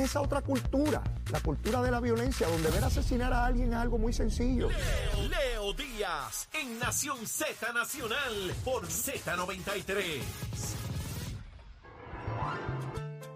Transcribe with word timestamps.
esa 0.00 0.20
otra 0.20 0.42
cultura, 0.42 1.02
la 1.30 1.40
cultura 1.40 1.82
de 1.82 1.90
la 1.90 2.00
violencia, 2.00 2.48
donde 2.48 2.70
ver 2.70 2.84
asesinar 2.84 3.32
a 3.32 3.46
alguien 3.46 3.72
es 3.72 3.78
algo 3.78 3.98
muy 3.98 4.12
sencillo. 4.12 4.68
Leo 4.68 5.72
Díaz 5.74 6.48
en 6.52 6.78
Nación 6.78 7.26
Z 7.26 7.72
Nacional 7.72 8.54
por 8.64 8.86
Z93. 8.86 10.20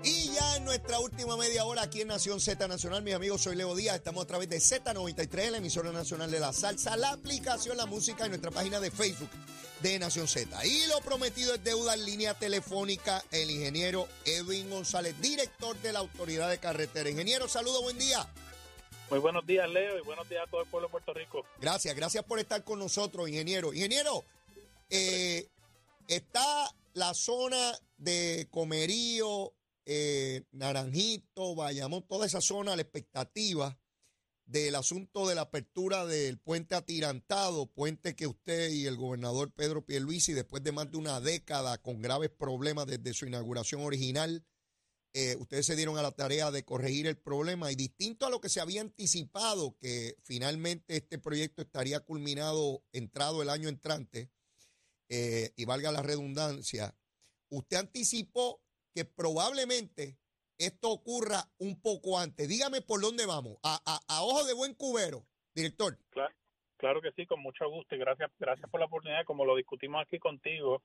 Y 0.03 0.33
ya 0.34 0.56
en 0.56 0.65
nuestra 0.65 0.98
última 1.01 1.37
media 1.37 1.65
hora 1.65 1.83
aquí 1.83 2.03
en 2.03 2.09
Nación 2.09 2.41
Z 2.41 2.69
Nacional, 2.69 3.03
mis 3.03 3.15
amigos, 3.15 3.42
soy 3.42 3.56
Leo 3.56 3.75
Díaz. 3.75 3.97
Estamos 3.97 4.25
a 4.25 4.27
través 4.27 4.48
de 4.48 4.59
Z93, 4.59 5.51
la 5.51 5.59
emisora 5.59 5.92
nacional 5.92 6.31
de 6.31 6.41
la 6.41 6.53
salsa, 6.53 6.97
la 6.97 7.12
aplicación 7.12 7.77
La 7.77 7.87
Música 7.87 8.27
y 8.27 8.28
nuestra 8.28 8.51
página 8.51 8.81
de 8.81 8.91
Facebook 8.91 9.31
de 9.84 9.98
Nación 9.98 10.27
Z. 10.27 10.65
Y 10.65 10.87
lo 10.87 10.98
prometido 11.02 11.55
es 11.55 11.62
deuda 11.62 11.92
en 11.92 12.06
línea 12.06 12.33
telefónica, 12.33 13.23
el 13.30 13.51
ingeniero 13.51 14.09
Edwin 14.25 14.70
González, 14.70 15.15
director 15.20 15.77
de 15.83 15.92
la 15.92 15.98
Autoridad 15.98 16.48
de 16.48 16.56
Carretera. 16.56 17.11
Ingeniero, 17.11 17.48
saludo, 17.48 17.83
buen 17.83 17.98
día. 17.98 18.27
Muy 19.11 19.19
buenos 19.19 19.47
días, 19.47 19.69
Leo, 19.69 19.98
y 19.98 20.01
buenos 20.01 20.27
días 20.27 20.45
a 20.47 20.51
todo 20.51 20.62
el 20.62 20.69
pueblo 20.69 20.89
de 20.89 20.92
Puerto 20.92 21.12
Rico. 21.12 21.45
Gracias, 21.61 21.94
gracias 21.94 22.25
por 22.25 22.39
estar 22.39 22.64
con 22.64 22.78
nosotros, 22.78 23.28
ingeniero. 23.28 23.75
Ingeniero, 23.75 24.25
eh, 24.89 25.50
está 26.09 26.75
la 26.94 27.12
zona 27.12 27.78
de 27.98 28.48
Comerío, 28.50 29.53
eh, 29.84 30.44
Naranjito, 30.53 31.55
Bayamón, 31.55 32.05
toda 32.09 32.25
esa 32.25 32.41
zona, 32.41 32.75
la 32.75 32.81
expectativa 32.81 33.78
del 34.47 34.75
asunto 34.75 35.27
de 35.27 35.34
la 35.34 35.42
apertura 35.42 36.05
del 36.06 36.39
puente 36.39 36.75
atirantado, 36.75 37.67
puente 37.67 38.14
que 38.14 38.27
usted 38.27 38.70
y 38.70 38.87
el 38.87 38.97
gobernador 38.97 39.53
Pedro 39.53 39.84
Pierluisi, 39.84 40.33
después 40.33 40.62
de 40.62 40.73
más 40.73 40.91
de 40.91 40.98
una 40.98 41.20
década 41.20 41.78
con 41.78 42.03
graves 42.03 42.31
problemas 42.31 42.87
desde 42.87 43.15
su 43.15 43.27
inauguración 43.27 43.81
original, 43.83 44.45
eh, 45.15 45.37
ustedes 45.39 45.65
se 45.65 45.77
dieron 45.77 45.97
a 45.97 46.03
la 46.03 46.11
tarea 46.11 46.50
de 46.50 46.65
corregir 46.65 47.06
el 47.06 47.17
problema 47.17 47.70
y 47.70 47.77
distinto 47.77 48.27
a 48.27 48.31
lo 48.31 48.41
que 48.41 48.48
se 48.48 48.61
había 48.61 48.81
anticipado, 48.81 49.77
que 49.78 50.17
finalmente 50.25 50.97
este 50.97 51.19
proyecto 51.19 51.62
estaría 51.62 52.00
culminado 52.00 52.83
entrado 52.92 53.41
el 53.41 53.48
año 53.48 53.69
entrante, 53.69 54.31
eh, 55.09 55.53
y 55.56 55.65
valga 55.67 55.92
la 55.92 56.03
redundancia, 56.03 56.97
usted 57.48 57.77
anticipó 57.77 58.62
que 58.92 59.05
probablemente 59.05 60.19
esto 60.58 60.91
ocurra 60.91 61.44
un 61.58 61.80
poco 61.80 62.19
antes. 62.19 62.48
Dígame 62.48 62.80
por 62.80 63.00
dónde 63.00 63.27
vamos. 63.27 63.58
A, 63.62 63.78
a, 63.84 64.22
ojo 64.22 64.44
de 64.44 64.55
buen 64.55 64.74
cubero, 64.74 65.24
director. 65.55 65.97
Claro, 66.10 66.34
claro 66.77 67.00
que 67.00 67.12
sí, 67.12 67.27
con 67.27 67.41
mucho 67.41 67.69
gusto 67.69 67.94
y 67.94 67.98
gracias, 67.98 68.30
gracias 68.38 68.69
por 68.70 68.80
la 68.80 68.86
oportunidad. 68.86 69.25
Como 69.25 69.44
lo 69.44 69.56
discutimos 69.56 70.02
aquí 70.02 70.19
contigo, 70.19 70.82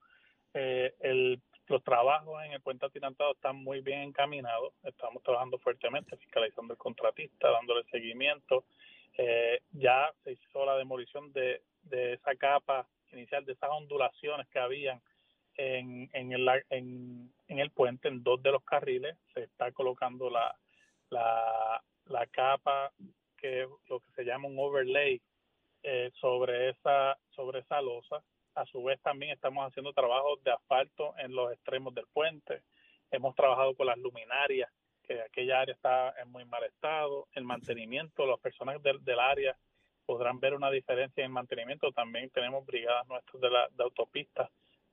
eh, 0.54 0.94
el, 1.00 1.42
los 1.68 1.84
trabajos 1.84 2.44
en 2.44 2.54
el 2.54 2.62
puente 2.62 2.86
atirantado 2.86 3.34
están 3.34 3.56
muy 3.58 3.82
bien 3.82 4.02
encaminados. 4.02 4.74
Estamos 4.84 5.22
trabajando 5.24 5.60
fuertemente, 5.60 6.18
fiscalizando 6.18 6.74
el 6.74 6.80
contratista, 6.80 7.52
dándole 7.52 7.84
seguimiento. 7.92 8.66
Eh, 9.18 9.62
ya 9.72 10.12
se 10.24 10.32
hizo 10.32 10.66
la 10.66 10.76
demolición 10.78 11.32
de, 11.34 11.62
de 11.84 12.14
esa 12.14 12.36
capa 12.36 12.88
inicial, 13.12 13.46
de 13.46 13.54
esas 13.54 13.70
ondulaciones 13.70 14.48
que 14.50 14.60
habían 14.60 15.02
en, 15.58 16.10
en, 16.14 16.32
el, 16.32 16.48
en, 16.70 17.32
en, 17.48 17.60
el 17.60 17.72
puente, 17.72 18.08
en 18.08 18.24
dos 18.24 18.42
de 18.42 18.52
los 18.52 18.64
carriles, 18.64 19.18
se 19.34 19.44
está 19.44 19.72
colocando 19.72 20.30
la, 20.30 20.56
la, 21.10 21.84
la 22.06 22.26
capa 22.28 22.92
que 23.38 23.68
lo 23.88 24.00
que 24.00 24.12
se 24.16 24.24
llama 24.24 24.48
un 24.48 24.60
overlay 24.60 25.22
eh, 25.84 26.12
sobre 26.20 26.70
esa 26.70 27.18
sobre 27.32 27.60
esa 27.60 27.82
losa. 27.82 28.24
A 28.56 28.66
su 28.66 28.84
vez 28.84 29.00
también 29.02 29.32
estamos 29.32 29.66
haciendo 29.66 29.94
trabajos 29.94 30.44
de 30.44 30.52
asfalto 30.52 31.14
en 31.18 31.34
los 31.34 31.52
extremos 31.54 31.94
del 31.94 32.08
puente. 32.08 32.64
Hemos 33.12 33.34
trabajado 33.36 33.76
con 33.76 33.88
las 33.88 33.98
luminarias, 33.98 34.70
que 35.04 35.22
aquella 35.22 35.62
área 35.62 35.74
está 35.74 36.14
en 36.22 36.30
muy 36.30 36.44
mal 36.46 36.64
estado. 36.64 37.28
El 37.34 37.46
mantenimiento, 37.46 38.26
las 38.26 38.40
personas 38.40 38.82
del, 38.84 39.04
del 39.06 39.20
área 39.20 39.58
podrán 40.06 40.40
ver 40.40 40.56
una 40.56 40.70
diferencia 40.72 41.24
en 41.24 41.32
mantenimiento. 41.32 41.92
También 41.92 42.30
tenemos 42.32 42.66
brigadas 42.66 43.08
nuestras 43.08 43.42
de, 43.42 43.50
la, 43.50 43.70
de 43.72 43.84
autopistas 43.84 44.50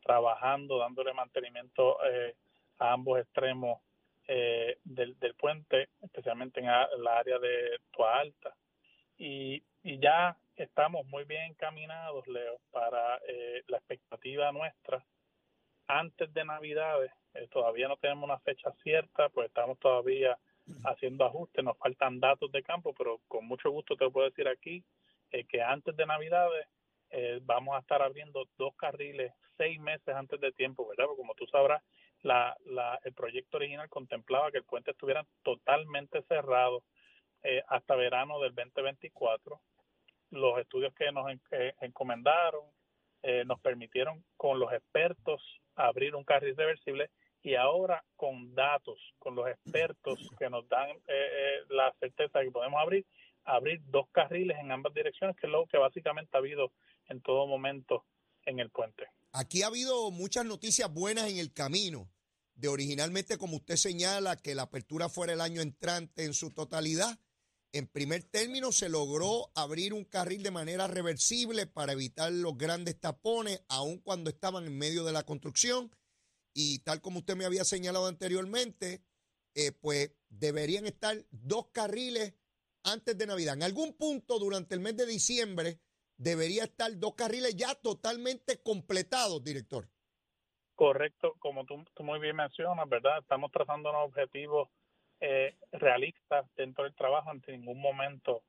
trabajando, 0.06 0.78
dándole 0.78 1.12
mantenimiento 1.12 1.99
eh, 2.05 2.37
a 2.78 2.93
ambos 2.93 3.21
extremos 3.21 3.81
eh, 4.28 4.78
del, 4.84 5.17
puente, 5.39 5.89
especialmente 6.03 6.61
en 6.61 6.67
la 6.67 7.19
área 7.19 7.39
de 7.39 7.81
Tua 7.91 8.21
Alta. 8.21 8.55
Y, 9.19 9.62
y, 9.83 9.99
ya 9.99 10.37
estamos 10.56 11.06
muy 11.06 11.25
bien 11.25 11.50
encaminados, 11.50 12.27
Leo, 12.28 12.59
para 12.71 13.19
eh, 13.28 13.62
la 13.69 13.78
expectativa 13.78 14.53
nuestra 14.53 15.05
antes 15.89 16.33
de 16.33 16.45
Navidades. 16.45 17.11
Eh, 17.34 17.49
todavía 17.50 17.89
no 17.89 17.97
tenemos 17.97 18.25
una 18.25 18.39
fecha 18.41 18.71
cierta, 18.83 19.28
pues 19.31 19.49
estamos 19.49 19.78
todavía 19.78 20.39
haciendo 20.84 21.25
ajustes, 21.25 21.65
nos 21.65 21.78
faltan 21.78 22.19
datos 22.19 22.50
de 22.50 22.62
campo, 22.62 22.93
pero 22.97 23.21
con 23.28 23.47
mucho 23.47 23.71
gusto 23.71 23.97
te 23.97 24.11
puedo 24.11 24.28
decir 24.28 24.49
aquí 24.49 24.84
eh, 25.31 25.45
que 25.45 25.62
antes 25.62 25.97
de 25.97 26.06
Navidades 26.06 26.66
eh, 27.11 27.41
vamos 27.43 27.77
a 27.77 27.81
estar 27.81 28.03
abriendo 28.03 28.49
dos 28.59 28.75
carriles 28.75 29.33
seis 29.56 29.81
meses 29.81 30.15
antes 30.15 30.41
de 30.41 30.53
tiempo, 30.53 30.87
¿verdad? 30.89 31.06
Porque 31.06 31.21
como 31.21 31.34
tú 31.34 31.47
sabrás, 31.47 31.83
la, 32.22 32.56
la, 32.65 32.99
el 33.05 33.12
proyecto 33.12 33.56
original 33.56 33.89
contemplaba 33.89 34.50
que 34.50 34.59
el 34.59 34.65
puente 34.65 34.91
estuviera 34.91 35.25
totalmente 35.43 36.22
cerrado 36.22 36.83
eh, 37.43 37.62
hasta 37.69 37.95
verano 37.95 38.41
del 38.41 38.55
2024. 38.55 39.61
Los 40.31 40.59
estudios 40.59 40.93
que 40.95 41.12
nos 41.12 41.31
eh, 41.53 41.75
encomendaron 41.81 42.65
eh, 43.22 43.45
nos 43.45 43.61
permitieron 43.61 44.25
con 44.37 44.59
los 44.59 44.72
expertos 44.72 45.43
abrir 45.77 46.15
un 46.15 46.25
carril 46.25 46.56
reversible 46.56 47.11
y 47.43 47.55
ahora 47.55 48.03
con 48.16 48.55
datos, 48.55 48.99
con 49.19 49.37
los 49.37 49.49
expertos 49.49 50.19
que 50.39 50.50
nos 50.50 50.69
dan 50.69 50.89
la 51.69 51.93
certeza 52.00 52.41
de 52.41 52.47
que 52.47 52.50
podemos 52.50 52.81
abrir, 52.81 53.06
abrir 53.45 53.81
dos 53.84 54.09
carriles 54.11 54.59
en 54.59 54.72
ambas 54.72 54.93
direcciones, 54.93 55.37
que 55.37 55.47
es 55.47 55.53
lo 55.53 55.66
que 55.66 55.78
básicamente 55.78 56.31
ha 56.34 56.39
habido 56.39 56.72
en 57.09 57.21
todo 57.21 57.47
momento 57.47 58.05
en 58.47 58.59
el 58.59 58.71
puente. 58.71 59.06
Aquí 59.38 59.62
ha 59.62 59.66
habido 59.66 60.10
muchas 60.10 60.47
noticias 60.47 60.91
buenas 60.91 61.28
en 61.28 61.36
el 61.36 61.52
camino, 61.52 62.10
de 62.54 62.69
originalmente, 62.69 63.36
como 63.36 63.58
usted 63.58 63.76
señala, 63.76 64.36
que 64.36 64.54
la 64.54 64.62
apertura 64.62 65.10
fuera 65.10 65.34
el 65.34 65.42
año 65.42 65.60
entrante 65.60 66.24
en 66.24 66.32
su 66.32 66.52
totalidad. 66.52 67.20
En 67.70 67.86
primer 67.86 68.22
término, 68.22 68.72
se 68.72 68.88
logró 68.88 69.52
abrir 69.54 69.92
un 69.92 70.06
carril 70.06 70.42
de 70.42 70.50
manera 70.50 70.86
reversible 70.86 71.66
para 71.66 71.92
evitar 71.92 72.32
los 72.32 72.56
grandes 72.56 72.98
tapones, 72.98 73.60
aun 73.69 73.98
cuando 73.98 74.30
estaban 74.30 74.64
en 74.64 74.78
medio 74.78 75.04
de 75.04 75.12
la 75.12 75.26
construcción. 75.26 75.94
Y 76.54 76.78
tal 76.78 77.03
como 77.03 77.18
usted 77.18 77.36
me 77.36 77.44
había 77.44 77.66
señalado 77.66 78.06
anteriormente, 78.06 79.04
eh, 79.54 79.70
pues 79.70 80.12
deberían 80.30 80.86
estar 80.86 81.26
dos 81.30 81.66
carriles 81.72 82.32
antes 82.84 83.18
de 83.18 83.26
Navidad. 83.26 83.53
En 83.53 83.64
algún 83.64 83.92
punto 83.98 84.38
durante 84.38 84.74
el 84.74 84.80
mes 84.80 84.97
de 84.97 85.04
diciembre 85.04 85.78
debería 86.16 86.65
estar 86.65 86.91
dos 86.99 87.15
carriles 87.15 87.54
ya 87.56 87.75
totalmente 87.75 88.62
completados, 88.62 89.43
director. 89.43 89.88
Correcto, 90.75 91.34
como 91.38 91.65
tú, 91.65 91.84
tú 91.94 92.04
muy 92.04 92.19
bien 92.19 92.37
mencionas, 92.37 92.88
¿verdad? 92.88 93.19
Estamos 93.19 93.50
trazando 93.50 93.91
unos 93.91 94.09
objetivos 94.09 94.69
eh, 95.21 95.54
realistas 95.72 96.47
dentro 96.54 96.84
del 96.84 96.94
trabajo, 96.94 97.32
en 97.32 97.43
ningún 97.47 97.81
momento, 97.81 98.42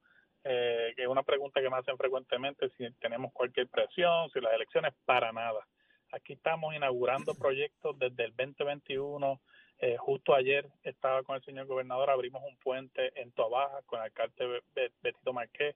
eh, 0.43 0.93
que 0.95 1.03
es 1.03 1.07
una 1.07 1.23
pregunta 1.23 1.61
que 1.61 1.69
me 1.69 1.77
hacen 1.77 1.97
frecuentemente, 1.97 2.69
si 2.77 2.91
tenemos 2.99 3.31
cualquier 3.31 3.67
presión, 3.69 4.29
si 4.31 4.41
las 4.41 4.53
elecciones, 4.53 4.93
para 5.05 5.31
nada. 5.31 5.65
Aquí 6.11 6.33
estamos 6.33 6.75
inaugurando 6.75 7.33
proyectos 7.39 7.97
desde 7.97 8.25
el 8.25 8.35
2021. 8.35 9.39
Eh, 9.79 9.95
justo 9.97 10.33
ayer 10.33 10.67
estaba 10.83 11.23
con 11.23 11.35
el 11.35 11.43
señor 11.43 11.67
gobernador, 11.67 12.09
abrimos 12.09 12.41
un 12.43 12.57
puente 12.57 13.11
en 13.21 13.31
Toabaja 13.31 13.81
con 13.85 13.99
el 13.99 14.05
alcalde 14.05 14.61
Betito 15.01 15.33
Marqués. 15.33 15.75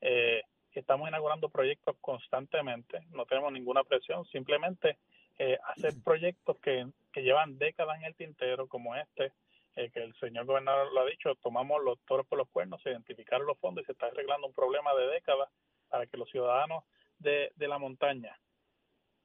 Eh, 0.00 0.42
estamos 0.80 1.08
inaugurando 1.08 1.48
proyectos 1.48 1.96
constantemente, 2.00 3.00
no 3.10 3.26
tenemos 3.26 3.52
ninguna 3.52 3.84
presión, 3.84 4.24
simplemente 4.26 4.98
eh, 5.38 5.58
hacer 5.68 5.94
proyectos 6.04 6.58
que, 6.58 6.86
que, 7.12 7.22
llevan 7.22 7.58
décadas 7.58 7.98
en 7.98 8.04
el 8.04 8.14
tintero, 8.14 8.66
como 8.68 8.94
este, 8.96 9.32
eh, 9.76 9.90
que 9.90 10.02
el 10.02 10.14
señor 10.20 10.44
gobernador 10.44 10.92
lo 10.92 11.00
ha 11.00 11.06
dicho, 11.06 11.34
tomamos 11.36 11.82
los 11.82 11.98
toros 12.00 12.26
por 12.26 12.38
los 12.38 12.48
cuernos, 12.48 12.82
se 12.82 12.90
identificaron 12.90 13.46
los 13.46 13.58
fondos 13.58 13.82
y 13.82 13.86
se 13.86 13.92
está 13.92 14.06
arreglando 14.06 14.46
un 14.46 14.52
problema 14.52 14.94
de 14.94 15.06
décadas 15.08 15.48
para 15.88 16.06
que 16.06 16.16
los 16.16 16.30
ciudadanos 16.30 16.84
de, 17.18 17.52
de 17.56 17.68
la 17.68 17.78
montaña 17.78 18.38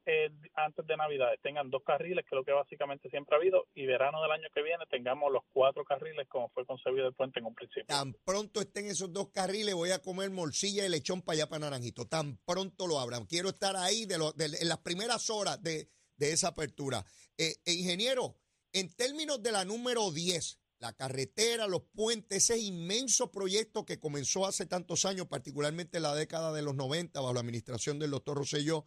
eh, 0.09 0.31
antes 0.55 0.87
de 0.87 0.95
Navidades 0.95 1.37
tengan 1.41 1.69
dos 1.69 1.83
carriles, 1.83 2.23
que 2.23 2.33
es 2.33 2.37
lo 2.37 2.45
que 2.45 2.53
básicamente 2.53 3.09
siempre 3.09 3.35
ha 3.35 3.39
habido, 3.39 3.67
y 3.75 3.85
verano 3.85 4.21
del 4.21 4.31
año 4.31 4.47
que 4.55 4.63
viene 4.63 4.85
tengamos 4.89 5.31
los 5.33 5.43
cuatro 5.51 5.83
carriles 5.83 6.27
como 6.29 6.47
fue 6.49 6.65
concebido 6.65 7.07
el 7.07 7.13
puente 7.13 7.39
en 7.39 7.45
un 7.45 7.53
principio. 7.53 7.85
Tan 7.87 8.13
pronto 8.23 8.61
estén 8.61 8.85
esos 8.85 9.11
dos 9.11 9.31
carriles, 9.31 9.75
voy 9.75 9.91
a 9.91 10.01
comer 10.01 10.31
morcilla 10.31 10.85
y 10.85 10.89
lechón 10.89 11.21
para 11.21 11.35
allá, 11.35 11.49
para 11.49 11.59
Naranjito. 11.59 12.07
Tan 12.07 12.37
pronto 12.45 12.87
lo 12.87 12.99
abran. 12.99 13.25
Quiero 13.25 13.49
estar 13.49 13.75
ahí 13.75 14.05
de, 14.05 14.15
en 14.15 14.69
las 14.69 14.77
primeras 14.79 15.29
horas 15.29 15.61
de, 15.61 15.89
de 16.15 16.31
esa 16.31 16.49
apertura. 16.49 17.05
Eh, 17.37 17.55
eh, 17.65 17.73
ingeniero, 17.73 18.37
en 18.71 18.93
términos 18.95 19.43
de 19.43 19.51
la 19.51 19.65
número 19.65 20.09
10, 20.11 20.59
la 20.79 20.93
carretera, 20.93 21.67
los 21.67 21.83
puentes, 21.93 22.49
ese 22.49 22.59
inmenso 22.59 23.29
proyecto 23.29 23.85
que 23.85 23.99
comenzó 23.99 24.45
hace 24.45 24.65
tantos 24.65 25.03
años, 25.05 25.27
particularmente 25.27 25.97
en 25.97 26.03
la 26.03 26.15
década 26.15 26.53
de 26.53 26.61
los 26.61 26.75
90, 26.75 27.19
bajo 27.19 27.33
la 27.33 27.41
administración 27.41 27.99
del 27.99 28.11
doctor 28.11 28.37
Rosselló, 28.37 28.85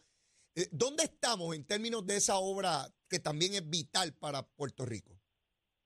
eh, 0.54 0.66
¿dónde 0.72 1.04
estamos 1.04 1.54
en 1.54 1.66
términos 1.66 2.06
de 2.06 2.16
esa 2.16 2.36
obra 2.38 2.86
que 3.08 3.18
también 3.18 3.54
es 3.54 3.68
vital 3.68 4.14
para 4.18 4.42
Puerto 4.42 4.84
Rico? 4.84 5.14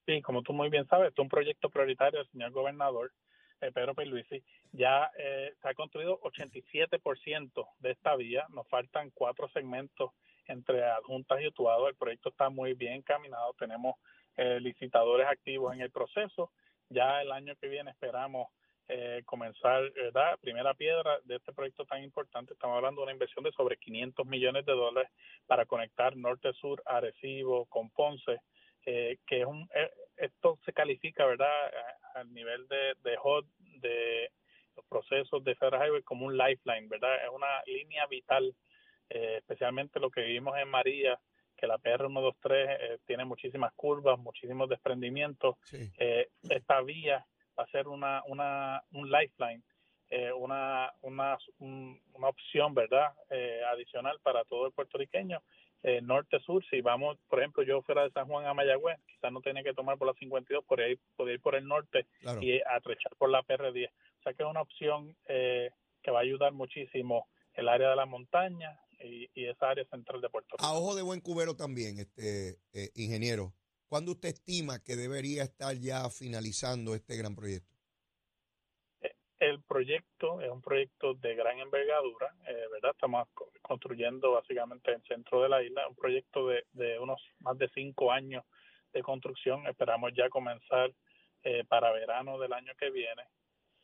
Sí, 0.06 0.20
como 0.22 0.42
tú 0.42 0.52
muy 0.52 0.68
bien 0.68 0.86
sabes, 0.88 1.12
es 1.12 1.18
un 1.18 1.28
proyecto 1.28 1.70
prioritario 1.70 2.18
del 2.18 2.30
señor 2.30 2.52
gobernador 2.52 3.12
eh, 3.60 3.72
Pedro 3.72 3.94
Pierluisi. 3.94 4.42
Ya 4.72 5.10
eh, 5.16 5.54
se 5.60 5.68
ha 5.68 5.74
construido 5.74 6.20
87% 6.20 7.68
de 7.78 7.90
esta 7.90 8.16
vía, 8.16 8.46
nos 8.50 8.68
faltan 8.68 9.10
cuatro 9.10 9.48
segmentos 9.50 10.10
entre 10.46 10.84
adjuntas 10.84 11.40
y 11.40 11.46
Utuado. 11.46 11.88
El 11.88 11.96
proyecto 11.96 12.30
está 12.30 12.50
muy 12.50 12.74
bien 12.74 12.94
encaminado, 12.94 13.54
tenemos 13.58 13.96
eh, 14.36 14.58
licitadores 14.60 15.26
activos 15.26 15.72
en 15.74 15.80
el 15.80 15.90
proceso. 15.90 16.50
Ya 16.90 17.22
el 17.22 17.32
año 17.32 17.54
que 17.56 17.68
viene 17.68 17.90
esperamos 17.90 18.48
eh, 18.88 19.22
comenzar, 19.24 19.90
¿verdad? 19.92 20.38
Primera 20.40 20.74
piedra 20.74 21.18
de 21.24 21.36
este 21.36 21.52
proyecto 21.52 21.84
tan 21.84 22.02
importante. 22.02 22.52
Estamos 22.52 22.76
hablando 22.76 23.00
de 23.00 23.04
una 23.04 23.12
inversión 23.12 23.44
de 23.44 23.52
sobre 23.52 23.76
500 23.76 24.26
millones 24.26 24.66
de 24.66 24.72
dólares 24.72 25.10
para 25.46 25.66
conectar 25.66 26.16
norte-sur, 26.16 26.82
Arecibo, 26.86 27.66
con 27.66 27.90
Ponce, 27.90 28.38
eh, 28.86 29.18
que 29.26 29.40
es 29.40 29.46
un, 29.46 29.68
esto 30.16 30.58
se 30.64 30.72
califica, 30.72 31.24
¿verdad? 31.26 31.70
Al 32.14 32.32
nivel 32.32 32.66
de, 32.68 32.94
de 33.02 33.16
HOD, 33.22 33.46
de 33.80 34.30
los 34.76 34.84
procesos 34.86 35.42
de 35.44 35.54
Federal 35.54 35.86
Highway 35.86 36.02
como 36.02 36.26
un 36.26 36.36
lifeline, 36.36 36.88
¿verdad? 36.88 37.24
Es 37.24 37.30
una 37.30 37.62
línea 37.66 38.06
vital, 38.06 38.54
especialmente 39.08 40.00
lo 40.00 40.10
que 40.10 40.22
vivimos 40.22 40.56
en 40.58 40.68
María, 40.68 41.18
que 41.56 41.66
la 41.66 41.78
PR123 41.78 42.50
eh, 42.52 42.98
tiene 43.06 43.24
muchísimas 43.24 43.72
curvas, 43.74 44.18
muchísimos 44.18 44.68
desprendimientos. 44.68 45.56
Eh, 45.98 46.28
esta 46.48 46.80
vía 46.82 47.24
va 47.58 47.64
a 47.64 47.70
ser 47.70 47.88
una, 47.88 48.22
una 48.26 48.82
un 48.92 49.10
lifeline, 49.10 49.62
eh, 50.10 50.32
una, 50.32 50.92
una, 51.02 51.38
una 51.58 52.28
opción, 52.28 52.74
¿verdad? 52.74 53.12
Eh, 53.30 53.62
adicional 53.72 54.18
para 54.22 54.44
todo 54.44 54.66
el 54.66 54.72
puertorriqueño. 54.72 55.42
Norte-sur, 56.02 56.64
si 56.70 56.80
vamos, 56.80 57.18
por 57.28 57.40
ejemplo, 57.40 57.62
yo 57.62 57.82
fuera 57.82 58.04
de 58.04 58.10
San 58.12 58.26
Juan 58.26 58.46
a 58.46 58.54
Mayagüez, 58.54 58.98
quizás 59.06 59.30
no 59.30 59.42
tenía 59.42 59.62
que 59.62 59.74
tomar 59.74 59.98
por 59.98 60.06
la 60.06 60.14
52, 60.14 60.64
por 60.64 60.80
ir, 60.80 60.98
por 61.14 61.30
ir 61.30 61.42
por 61.42 61.54
el 61.54 61.66
norte 61.68 62.06
y 62.40 62.58
atrechar 62.62 63.14
por 63.18 63.28
la 63.28 63.42
PR10. 63.42 63.90
O 63.90 64.22
sea 64.22 64.32
que 64.32 64.42
es 64.42 64.48
una 64.48 64.62
opción 64.62 65.14
que 65.26 66.10
va 66.10 66.20
a 66.20 66.22
ayudar 66.22 66.54
muchísimo 66.54 67.28
el 67.52 67.68
área 67.68 67.90
de 67.90 67.96
la 67.96 68.06
montaña, 68.06 68.80
y, 69.04 69.46
esa 69.46 69.70
área 69.70 69.84
central 69.86 70.20
de 70.20 70.28
Puerto 70.28 70.56
Rico. 70.56 70.64
A 70.64 70.72
ojo 70.74 70.94
de 70.94 71.02
buen 71.02 71.20
cubero 71.20 71.56
también, 71.56 71.98
este 71.98 72.58
eh, 72.72 72.90
ingeniero, 72.94 73.52
¿cuándo 73.88 74.12
usted 74.12 74.30
estima 74.30 74.82
que 74.82 74.96
debería 74.96 75.42
estar 75.44 75.74
ya 75.76 76.08
finalizando 76.10 76.94
este 76.94 77.16
gran 77.16 77.34
proyecto? 77.34 77.76
Eh, 79.00 79.14
el 79.38 79.62
proyecto 79.62 80.40
es 80.40 80.50
un 80.50 80.62
proyecto 80.62 81.14
de 81.14 81.34
gran 81.34 81.58
envergadura, 81.58 82.34
eh, 82.46 82.64
¿verdad? 82.72 82.92
Estamos 82.92 83.28
construyendo 83.62 84.32
básicamente 84.32 84.92
el 84.92 85.02
centro 85.04 85.42
de 85.42 85.48
la 85.48 85.62
isla, 85.62 85.88
un 85.88 85.96
proyecto 85.96 86.48
de, 86.48 86.64
de 86.72 86.98
unos 86.98 87.20
más 87.40 87.56
de 87.58 87.68
cinco 87.74 88.12
años 88.12 88.44
de 88.92 89.02
construcción. 89.02 89.66
Esperamos 89.66 90.12
ya 90.14 90.28
comenzar 90.28 90.92
para 91.68 91.92
verano 91.92 92.38
del 92.38 92.54
año 92.54 92.72
que 92.78 92.88
viene 92.88 93.22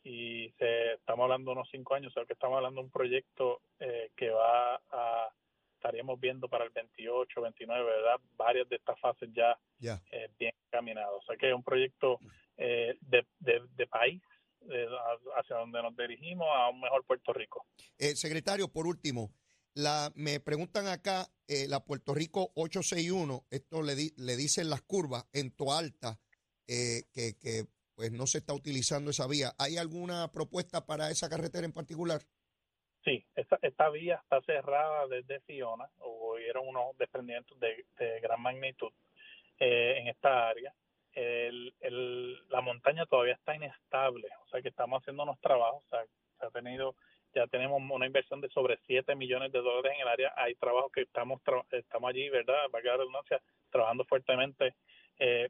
y 0.03 0.51
se, 0.59 0.95
estamos 0.95 1.25
hablando 1.25 1.51
de 1.51 1.57
unos 1.59 1.69
cinco 1.71 1.95
años, 1.95 2.11
o 2.11 2.15
sea 2.15 2.25
que 2.25 2.33
estamos 2.33 2.57
hablando 2.57 2.81
de 2.81 2.87
un 2.87 2.91
proyecto 2.91 3.61
eh, 3.79 4.11
que 4.17 4.31
va 4.31 4.81
a, 4.91 5.29
estaríamos 5.81 6.21
viendo 6.21 6.47
para 6.49 6.65
el 6.65 6.71
28, 6.71 7.41
29, 7.41 7.85
¿verdad? 7.85 8.21
Varias 8.37 8.69
de 8.69 8.77
estas 8.77 9.01
fases 9.01 9.31
ya 9.33 9.59
eh, 10.13 10.29
bien 10.39 10.53
caminadas. 10.69 11.13
O 11.19 11.23
sea 11.23 11.37
que 11.37 11.49
es 11.49 11.55
un 11.55 11.65
proyecto 11.65 12.21
eh, 12.59 12.99
de, 13.01 13.27
de, 13.39 13.87
país 13.87 14.23
hacia 15.39 15.57
donde 15.57 15.83
nos 15.83 15.97
dirigimos 15.97 16.47
a 16.55 16.69
un 16.69 16.81
mejor 16.81 17.03
Puerto 17.07 17.33
Rico. 17.33 17.65
secretario, 17.99 18.69
por 18.69 18.87
último, 18.87 19.33
la, 19.75 20.13
me 20.15 20.39
preguntan 20.39 20.87
acá, 20.87 21.27
la 21.69 21.81
Puerto 21.81 22.15
Rico 22.15 22.53
861, 22.55 23.47
esto 23.51 23.83
le, 23.83 23.95
di, 23.95 24.13
le 24.19 24.37
dicen 24.37 24.69
las 24.69 24.83
curvas 24.83 25.25
en 25.33 25.51
Toalta, 25.57 26.21
que, 26.67 27.05
que 27.41 27.65
pues 27.95 28.13
no 28.13 28.27
se 28.27 28.39
está 28.39 28.53
utilizando 28.53 29.11
esa 29.11 29.27
vía. 29.27 29.55
¿Hay 29.59 29.79
alguna 29.79 30.31
propuesta 30.31 30.85
para 30.85 31.11
esa 31.11 31.31
carretera 31.31 31.65
en 31.65 31.73
particular? 31.73 32.23
Sí, 33.05 33.25
esta, 33.35 33.59
esta 33.63 33.89
vía 33.89 34.21
está 34.23 34.43
cerrada 34.43 35.07
desde 35.07 35.41
Fiona, 35.41 35.89
hubieron 36.01 36.69
unos 36.69 36.97
desprendimientos 36.99 37.59
de, 37.59 37.85
gran 38.21 38.43
magnitud 38.43 38.93
eh, 39.59 39.97
en 39.99 40.09
esta 40.09 40.49
área. 40.49 40.75
El, 41.13 41.75
la 42.49 42.61
montaña 42.61 43.07
todavía 43.07 43.35
está 43.35 43.55
inestable, 43.55 44.29
o 44.45 44.49
sea 44.49 44.63
que 44.63 44.69
estamos 44.69 45.03
haciendo 45.03 45.25
unos 45.25 45.41
trabajos, 45.41 45.85
o 45.85 45.89
sea, 45.89 46.05
se 46.39 46.47
ha 46.47 46.51
tenido, 46.51 46.95
ya 47.35 47.47
tenemos 47.47 47.83
una 47.91 48.07
inversión 48.07 48.41
de 48.41 48.49
sobre 48.51 48.79
7 48.87 49.17
millones 49.17 49.51
de 49.51 49.61
dólares 49.61 49.93
en 49.97 50.03
el 50.03 50.09
área, 50.09 50.33
hay 50.37 50.55
trabajos 50.55 50.93
que 50.93 51.03
estamos 51.03 51.41
estamos 51.73 52.11
allí, 52.11 52.29
¿verdad? 52.29 52.55
Va 52.73 52.79
a 52.79 52.83
quedar 52.83 52.99
redundancia, 52.99 53.41
trabajando 53.71 54.05
fuertemente 54.05 54.75
eh, 55.19 55.49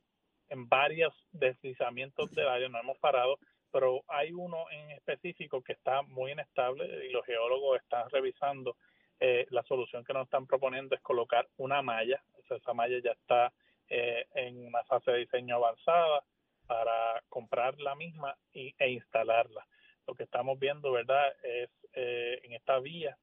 en 0.49 0.69
varios 0.69 1.12
deslizamientos 1.32 2.31
del 2.32 2.49
área, 2.49 2.69
no 2.69 2.79
hemos 2.79 2.99
parado, 2.99 3.38
pero 3.71 4.03
hay 4.09 4.33
uno 4.33 4.71
en 4.71 4.91
específico 4.91 5.63
que 5.63 5.73
está 5.73 6.03
muy 6.03 6.33
inestable 6.33 7.07
y 7.07 7.11
los 7.11 7.25
geólogos 7.25 7.81
están 7.81 8.09
revisando. 8.11 8.77
Eh, 9.19 9.47
la 9.51 9.63
solución 9.65 10.05
que 10.05 10.13
nos 10.13 10.25
están 10.25 10.47
proponiendo 10.47 10.95
es 10.95 11.03
colocar 11.03 11.47
una 11.59 11.83
malla, 11.83 12.23
esa 12.49 12.73
malla 12.73 12.99
ya 13.03 13.13
está 13.13 13.53
eh, 13.89 14.27
en 14.35 14.67
una 14.67 14.83
fase 14.85 15.11
de 15.13 15.19
diseño 15.19 15.57
avanzada 15.57 16.25
para 16.67 17.23
comprar 17.29 17.79
la 17.81 17.95
misma 17.95 18.37
y, 18.53 18.75
e 18.79 18.91
instalarla. 18.91 19.67
Lo 20.07 20.15
que 20.15 20.25
estamos 20.25 20.59
viendo, 20.59 20.91
¿verdad?, 20.91 21.33
es 21.43 21.71
eh, 21.93 22.41
en 22.43 22.53
esta 22.55 22.79
vía 22.81 23.17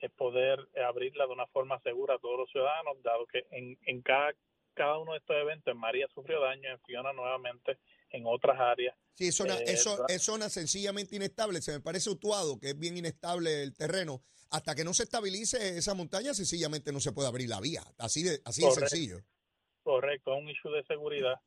es 0.00 0.10
poder 0.10 0.58
abrirla 0.86 1.26
de 1.26 1.32
una 1.32 1.46
forma 1.46 1.78
segura 1.80 2.16
a 2.16 2.18
todos 2.18 2.38
los 2.40 2.50
ciudadanos, 2.50 3.02
dado 3.02 3.26
que 3.26 3.46
en, 3.50 3.78
en 3.86 4.02
cada 4.02 4.34
cada 4.74 4.98
uno 4.98 5.12
de 5.12 5.18
estos 5.18 5.36
eventos, 5.36 5.72
en 5.72 5.78
María 5.78 6.08
sufrió 6.08 6.40
daño, 6.40 6.68
en 6.68 6.80
Fiona 6.80 7.12
nuevamente, 7.12 7.78
en 8.10 8.24
otras 8.26 8.58
áreas. 8.58 8.96
Sí, 9.14 9.28
es 9.28 9.36
zona, 9.36 9.56
eh, 9.58 9.76
es 10.08 10.22
zona 10.22 10.48
sencillamente 10.48 11.16
inestable. 11.16 11.62
Se 11.62 11.72
me 11.72 11.80
parece 11.80 12.10
Utuado, 12.10 12.58
que 12.58 12.70
es 12.70 12.78
bien 12.78 12.96
inestable 12.96 13.62
el 13.62 13.74
terreno. 13.74 14.22
Hasta 14.50 14.74
que 14.74 14.84
no 14.84 14.92
se 14.94 15.04
estabilice 15.04 15.78
esa 15.78 15.94
montaña, 15.94 16.34
sencillamente 16.34 16.92
no 16.92 17.00
se 17.00 17.12
puede 17.12 17.28
abrir 17.28 17.48
la 17.48 17.60
vía. 17.60 17.82
Así 17.98 18.22
de, 18.22 18.40
así 18.44 18.62
de 18.62 18.70
sencillo. 18.70 19.18
Correcto, 19.82 20.34
es 20.34 20.42
un 20.42 20.48
issue 20.48 20.70
de 20.70 20.84
seguridad. 20.84 21.40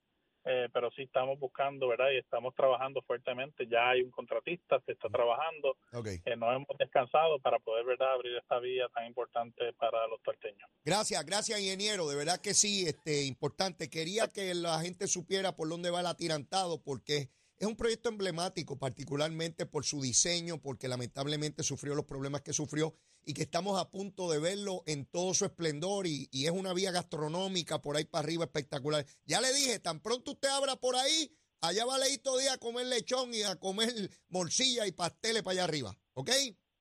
Eh, 0.49 0.69
pero 0.71 0.89
sí 0.91 1.01
estamos 1.03 1.37
buscando, 1.39 1.89
¿verdad? 1.89 2.07
Y 2.13 2.19
estamos 2.19 2.55
trabajando 2.55 3.01
fuertemente. 3.01 3.67
Ya 3.67 3.89
hay 3.89 4.01
un 4.01 4.11
contratista, 4.11 4.79
se 4.85 4.93
está 4.93 5.09
trabajando. 5.09 5.75
Okay. 5.91 6.21
Eh, 6.23 6.37
nos 6.37 6.55
hemos 6.55 6.77
descansado 6.79 7.37
para 7.39 7.59
poder, 7.59 7.85
¿verdad?, 7.85 8.13
abrir 8.13 8.37
esta 8.37 8.57
vía 8.59 8.87
tan 8.95 9.07
importante 9.07 9.73
para 9.73 10.07
los 10.07 10.21
tuerteños. 10.21 10.69
Gracias, 10.85 11.25
gracias, 11.25 11.59
ingeniero. 11.59 12.07
De 12.07 12.15
verdad 12.15 12.39
que 12.39 12.53
sí, 12.53 12.85
este, 12.87 13.25
importante. 13.25 13.89
Quería 13.89 14.29
que 14.29 14.53
la 14.53 14.79
gente 14.79 15.07
supiera 15.07 15.55
por 15.55 15.67
dónde 15.67 15.91
va 15.91 15.99
el 15.99 16.07
atirantado, 16.07 16.81
porque 16.81 17.29
es 17.59 17.67
un 17.67 17.75
proyecto 17.75 18.07
emblemático, 18.07 18.77
particularmente 18.79 19.65
por 19.65 19.83
su 19.83 20.01
diseño, 20.01 20.61
porque 20.61 20.87
lamentablemente 20.87 21.61
sufrió 21.63 21.93
los 21.93 22.05
problemas 22.05 22.41
que 22.41 22.53
sufrió 22.53 22.93
y 23.27 23.33
que 23.33 23.41
estamos 23.41 23.77
a 23.79 23.89
punto 23.89 24.31
de 24.31 24.39
verlo 24.39 24.83
en 24.85 25.05
todo 25.05 25.33
su 25.33 25.43
esplendor 25.43 26.07
y, 26.07 26.29
es 26.31 26.49
una 26.49 26.73
vía 26.73 26.91
gastronómica 26.91 27.81
por 27.81 27.97
ahí 27.97 28.05
para 28.05 28.23
arriba 28.23 28.45
espectacular. 28.45 29.05
Ya 29.25 29.41
le 29.41 29.51
dije, 29.51 29.79
tan 29.79 29.99
pronto 29.99 30.31
usted 30.31 30.47
abra 30.47 30.77
por 30.77 30.95
ahí, 30.95 31.29
allá 31.59 31.85
va 31.85 31.97
Leito 31.97 32.37
Díaz 32.37 32.53
a 32.53 32.57
comer 32.57 32.87
lechón 32.87 33.33
y 33.33 33.43
a 33.43 33.57
comer 33.57 33.89
morcilla 34.29 34.87
y 34.87 34.93
pasteles 34.93 35.43
para 35.43 35.51
allá 35.55 35.63
arriba, 35.65 35.93
¿ok? 36.13 36.29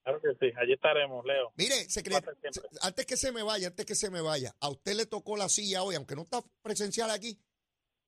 Claro 0.05 0.21
que 0.21 0.29
sí, 0.39 0.55
allí 0.57 0.75
estaremos, 0.75 1.27
Leo. 1.27 1.53
Mire, 1.57 1.91
secretario, 1.91 2.39
antes 2.81 3.07
que 3.07 3.17
se 3.17 3.33
me 3.33 3.43
vaya, 3.43 3.67
antes 3.67 3.85
que 3.85 3.97
se 3.97 4.09
me 4.09 4.21
vaya, 4.21 4.55
a 4.61 4.69
usted 4.69 4.95
le 4.95 5.07
tocó 5.07 5.37
la 5.37 5.49
silla 5.49 5.83
hoy, 5.83 5.97
aunque 5.97 6.15
no 6.15 6.23
está 6.23 6.43
presencial 6.63 7.11
aquí, 7.11 7.41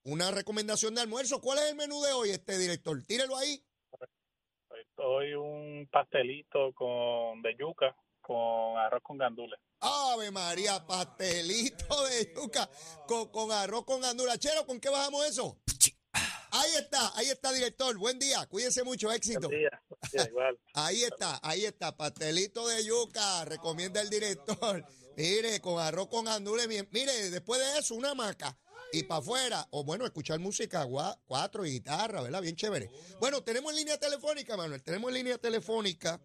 una 0.04 0.30
recomendación 0.30 0.94
de 0.94 1.00
almuerzo. 1.00 1.40
¿Cuál 1.40 1.58
es 1.58 1.70
el 1.70 1.76
menú 1.76 2.00
de 2.02 2.12
hoy, 2.12 2.30
este 2.30 2.56
director? 2.56 3.02
Tírelo 3.02 3.36
ahí. 3.36 3.60
Hoy 4.94 5.34
un 5.34 5.88
pastelito 5.90 6.72
con 6.74 7.42
de 7.42 7.56
yuca 7.58 7.96
con 8.28 8.76
arroz 8.76 9.02
con 9.02 9.16
gandules. 9.16 9.58
Ave 9.80 10.30
María, 10.30 10.86
pastelito 10.86 12.04
de 12.04 12.34
yuca 12.36 12.68
con, 13.06 13.50
arroz 13.50 13.86
con 13.86 14.02
gandules. 14.02 14.38
Chero, 14.38 14.66
¿con 14.66 14.78
qué 14.78 14.90
bajamos 14.90 15.26
eso? 15.26 15.58
Ahí 16.50 16.70
está, 16.78 17.10
ahí 17.16 17.28
está, 17.28 17.52
director. 17.54 17.96
Buen 17.96 18.18
día, 18.18 18.44
cuídense 18.46 18.84
mucho, 18.84 19.10
éxito. 19.10 19.48
Buen 19.48 19.60
día. 19.60 20.26
igual. 20.28 20.58
ahí 20.74 21.04
está, 21.04 21.40
ahí 21.42 21.64
está, 21.64 21.96
pastelito 21.96 22.68
de 22.68 22.84
yuca, 22.84 23.46
recomienda 23.46 24.02
el 24.02 24.10
director. 24.10 24.84
Mire, 25.16 25.60
con 25.62 25.80
arroz 25.80 26.08
con 26.08 26.26
gandules. 26.26 26.68
Mire, 26.68 27.30
después 27.30 27.60
de 27.60 27.78
eso, 27.78 27.94
una 27.94 28.14
maca. 28.14 28.58
Y 28.92 29.04
para 29.04 29.20
afuera, 29.20 29.66
o 29.70 29.84
bueno, 29.84 30.04
escuchar 30.04 30.38
música, 30.38 30.86
cuatro 31.26 31.64
y 31.64 31.72
guitarra, 31.72 32.20
¿verdad? 32.20 32.42
Bien 32.42 32.56
chévere. 32.56 32.90
Bueno, 33.20 33.42
tenemos 33.42 33.72
en 33.72 33.78
línea 33.78 33.98
telefónica, 33.98 34.56
Manuel, 34.56 34.82
tenemos 34.82 35.08
en 35.08 35.14
línea 35.14 35.38
telefónica 35.38 36.20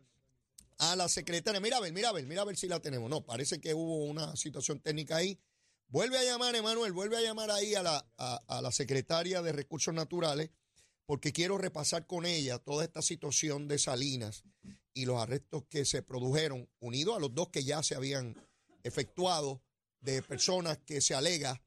a 0.80 0.96
la 0.96 1.08
secretaria. 1.10 1.60
Mira 1.60 1.78
a 1.78 1.82
ver, 1.82 1.94
mira 1.94 2.10
a 2.10 2.12
ver, 2.12 2.26
mira 2.26 2.42
a 2.42 2.46
ver 2.46 2.58
si 2.58 2.68
la 2.68 2.80
tenemos. 2.80 3.10
No, 3.10 3.26
parece 3.26 3.60
que 3.60 3.74
hubo 3.74 4.06
una 4.06 4.36
situación 4.36 4.80
técnica 4.80 5.18
ahí. 5.18 5.40
Vuelve 5.88 6.18
a 6.18 6.24
llamar, 6.24 6.56
Emanuel, 6.56 6.92
vuelve 6.92 7.18
a 7.18 7.22
llamar 7.22 7.52
ahí 7.52 7.76
a 7.76 7.84
la, 7.84 8.06
a, 8.18 8.42
a 8.48 8.62
la 8.62 8.72
secretaria 8.72 9.42
de 9.42 9.52
Recursos 9.52 9.94
Naturales, 9.94 10.50
porque 11.06 11.32
quiero 11.32 11.58
repasar 11.58 12.08
con 12.08 12.26
ella 12.26 12.58
toda 12.60 12.84
esta 12.84 13.02
situación 13.02 13.68
de 13.68 13.78
Salinas 13.78 14.44
y 14.94 15.06
los 15.06 15.22
arrestos 15.22 15.66
que 15.70 15.86
se 15.86 16.02
produjeron, 16.02 16.70
unidos 16.80 17.18
a 17.18 17.20
los 17.20 17.34
dos 17.34 17.50
que 17.50 17.64
ya 17.64 17.84
se 17.84 17.96
habían 17.96 18.36
efectuado 18.84 19.62
de 20.02 20.22
personas 20.22 20.80
que 20.80 21.02
se 21.02 21.16
alega 21.16 21.62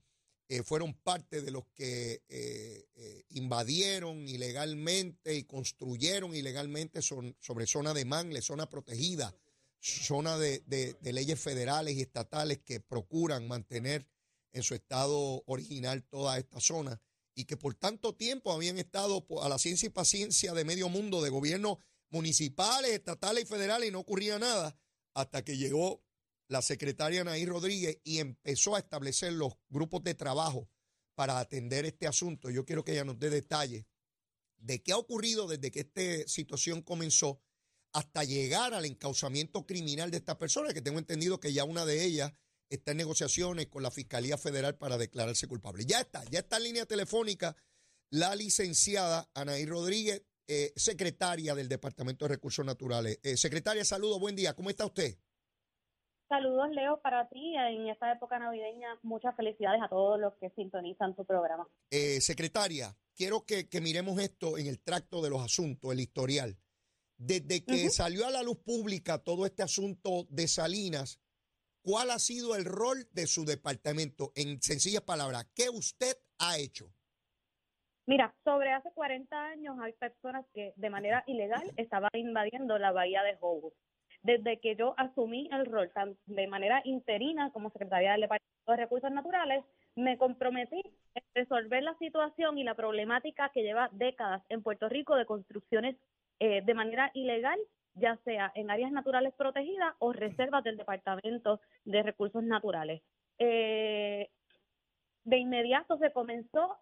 eh, 0.49 0.63
fueron 0.63 0.95
parte 0.95 1.43
de 1.43 1.51
los 1.51 1.67
que 1.75 2.23
eh, 2.29 2.89
eh, 2.95 3.25
invadieron 3.31 4.29
ilegalmente 4.29 5.35
y 5.35 5.45
construyeron 5.45 6.35
ilegalmente 6.37 7.03
sobre 7.03 7.67
zona 7.67 7.93
de 7.95 8.05
mangle, 8.05 8.43
zona 8.43 8.69
protegida, 8.69 9.35
zona 9.81 10.39
de, 10.39 10.61
de- 10.67 11.13
leyes 11.13 11.41
federales 11.41 11.97
y 11.97 12.03
estatales 12.03 12.59
que 12.59 12.81
procuran 12.81 13.49
mantener 13.49 14.07
en 14.53 14.63
su 14.63 14.75
estado 14.75 15.43
original 15.47 16.05
toda 16.05 16.39
esta 16.39 16.61
zona 16.61 17.01
y 17.35 17.45
que 17.45 17.57
por 17.57 17.75
tanto 17.75 18.15
tiempo 18.15 18.53
habían 18.53 18.79
estado 18.79 19.27
a 19.43 19.49
la 19.49 19.59
ciencia 19.59 19.87
y 19.87 19.91
paciencia 19.91 20.55
de 20.55 20.65
medio 20.65 20.89
mundo, 20.89 21.23
de 21.23 21.31
gobiernos 21.31 21.79
municipales, 22.09 22.93
estatales 22.93 23.45
y 23.45 23.47
federales 23.47 23.89
y 23.89 23.93
no 23.93 23.99
ocurría 23.99 24.39
nada 24.39 24.79
hasta 25.13 25.45
que 25.45 25.57
llegó 25.57 26.06
la 26.49 26.63
secretaria 26.63 27.23
Anaí 27.23 27.45
Rodríguez 27.47 27.99
y 28.05 28.19
empezó 28.19 28.77
a 28.77 28.79
establecer 28.79 29.33
los 29.33 29.55
grupos 29.69 30.03
de 30.05 30.15
trabajo 30.15 30.69
para 31.15 31.39
atender 31.41 31.85
este 31.85 32.07
asunto. 32.07 32.51
Yo 32.51 32.65
quiero 32.65 32.85
que 32.85 32.93
ella 32.93 33.05
nos 33.05 33.19
dé 33.19 33.31
detalles 33.31 33.87
de 34.59 34.83
qué 34.83 34.93
ha 34.93 34.99
ocurrido 34.99 35.49
desde 35.49 35.71
que 35.71 35.81
esta 35.81 36.29
situación 36.29 36.83
comenzó 36.83 37.41
hasta 37.93 38.25
llegar 38.25 38.75
al 38.75 38.85
encauzamiento 38.85 39.67
criminal 39.67 40.11
de 40.11 40.19
esta 40.19 40.39
persona, 40.39 40.75
que 40.75 40.83
tengo 40.83 40.99
entendido 40.99 41.41
que 41.41 41.53
ya 41.53 41.65
una 41.65 41.87
de 41.87 42.05
ellas 42.05 42.33
está 42.69 42.91
en 42.91 42.99
negociaciones 42.99 43.69
con 43.69 43.83
la 43.83 43.91
Fiscalía 43.91 44.37
Federal 44.37 44.77
para 44.77 44.99
declararse 44.99 45.47
culpable. 45.47 45.87
Ya 45.87 46.01
está, 46.01 46.23
ya 46.31 46.41
está 46.41 46.59
en 46.59 46.65
línea 46.65 46.87
telefónica 46.87 47.57
la 48.11 48.35
licenciada 48.37 49.31
Anaí 49.35 49.65
Rodríguez, 49.67 50.23
eh, 50.47 50.73
secretaria 50.77 51.55
del 51.55 51.69
Departamento 51.69 52.25
de 52.25 52.35
Recursos 52.35 52.65
Naturales. 52.65 53.19
Eh, 53.23 53.37
secretaria, 53.37 53.85
saludos, 53.85 54.21
buen 54.21 54.37
día, 54.37 54.55
¿cómo 54.55 54.71
está 54.71 54.87
usted? 54.87 55.17
Saludos, 56.29 56.71
Leo, 56.73 57.01
para 57.01 57.29
ti 57.29 57.55
en 57.57 57.89
esta 57.89 58.13
época 58.13 58.39
navideña. 58.39 58.99
Muchas 59.03 59.37
felicidades 59.37 59.81
a 59.81 59.89
todos 59.89 60.19
los 60.19 60.35
que 60.35 60.51
sintonizan 60.51 61.15
tu 61.15 61.25
programa. 61.25 61.69
Eh, 61.91 62.21
secretaria, 62.21 62.97
quiero 63.15 63.45
que, 63.47 63.69
que 63.69 63.81
miremos 63.81 64.19
esto 64.21 64.59
en 64.59 64.67
el 64.67 64.81
tracto 64.81 65.23
de 65.23 65.31
los 65.31 65.43
asuntos, 65.43 65.93
el 65.93 66.01
historial. 66.01 66.57
Desde 67.17 67.65
que 67.65 67.89
salió 67.91 68.27
a 68.27 68.31
la 68.31 68.43
luz 68.43 68.59
pública 68.59 69.23
todo 69.23 69.47
este 69.47 69.63
asunto 69.63 70.27
de 70.29 70.49
Salinas, 70.49 71.21
¿cuál 71.81 72.11
ha 72.11 72.19
sido 72.19 72.57
el 72.57 72.65
rol 72.65 73.09
de 73.13 73.27
su 73.27 73.45
departamento? 73.45 74.33
En 74.35 74.61
sencillas 74.61 75.03
palabras, 75.03 75.47
¿qué 75.55 75.71
usted 75.71 76.15
ha 76.39 76.59
hecho? 76.59 76.93
Mira, 78.07 78.35
sobre 78.45 78.73
hace 78.73 78.91
40 78.93 79.37
años 79.37 79.77
hay 79.81 79.93
personas 79.95 80.45
que 80.53 80.73
de 80.77 80.91
manera 80.91 81.25
ilegal 81.27 81.73
estaban 81.77 82.11
invadiendo 82.15 82.79
la 82.79 82.93
bahía 82.93 83.23
de 83.23 83.37
Hobo. 83.41 83.73
Desde 84.27 84.59
que 84.59 84.75
yo 84.75 84.95
asumí 84.97 85.49
el 85.53 85.67
rol 85.67 85.89
de 86.27 86.49
manera 86.49 86.83
interina 86.85 87.53
como 87.53 87.71
secretaria 87.71 88.11
del 88.11 88.23
Departamento 88.23 88.73
de 88.73 88.77
Recursos 88.77 89.13
Naturales, 89.13 89.65
me 89.95 90.19
comprometí 90.19 90.83
en 91.15 91.23
resolver 91.33 91.85
la 91.85 91.97
situación 91.99 92.59
y 92.59 92.65
la 92.65 92.75
problemática 92.75 93.51
que 93.51 93.63
lleva 93.63 93.89
décadas 93.93 94.43
en 94.49 94.65
Puerto 94.65 94.89
Rico 94.89 95.15
de 95.15 95.27
construcciones 95.27 95.95
eh, 96.41 96.61
de 96.61 96.75
manera 96.75 97.13
ilegal, 97.15 97.57
ya 97.95 98.19
sea 98.25 98.51
en 98.57 98.69
áreas 98.69 98.91
naturales 98.91 99.33
protegidas 99.35 99.95
o 100.01 100.13
reservas 100.13 100.65
del 100.65 100.77
Departamento 100.77 101.61
de 101.85 102.03
Recursos 102.03 102.43
Naturales. 102.43 103.03
Eh, 103.39 104.29
de 105.23 105.39
inmediato 105.39 105.99
se 105.99 106.11
comenzó 106.11 106.77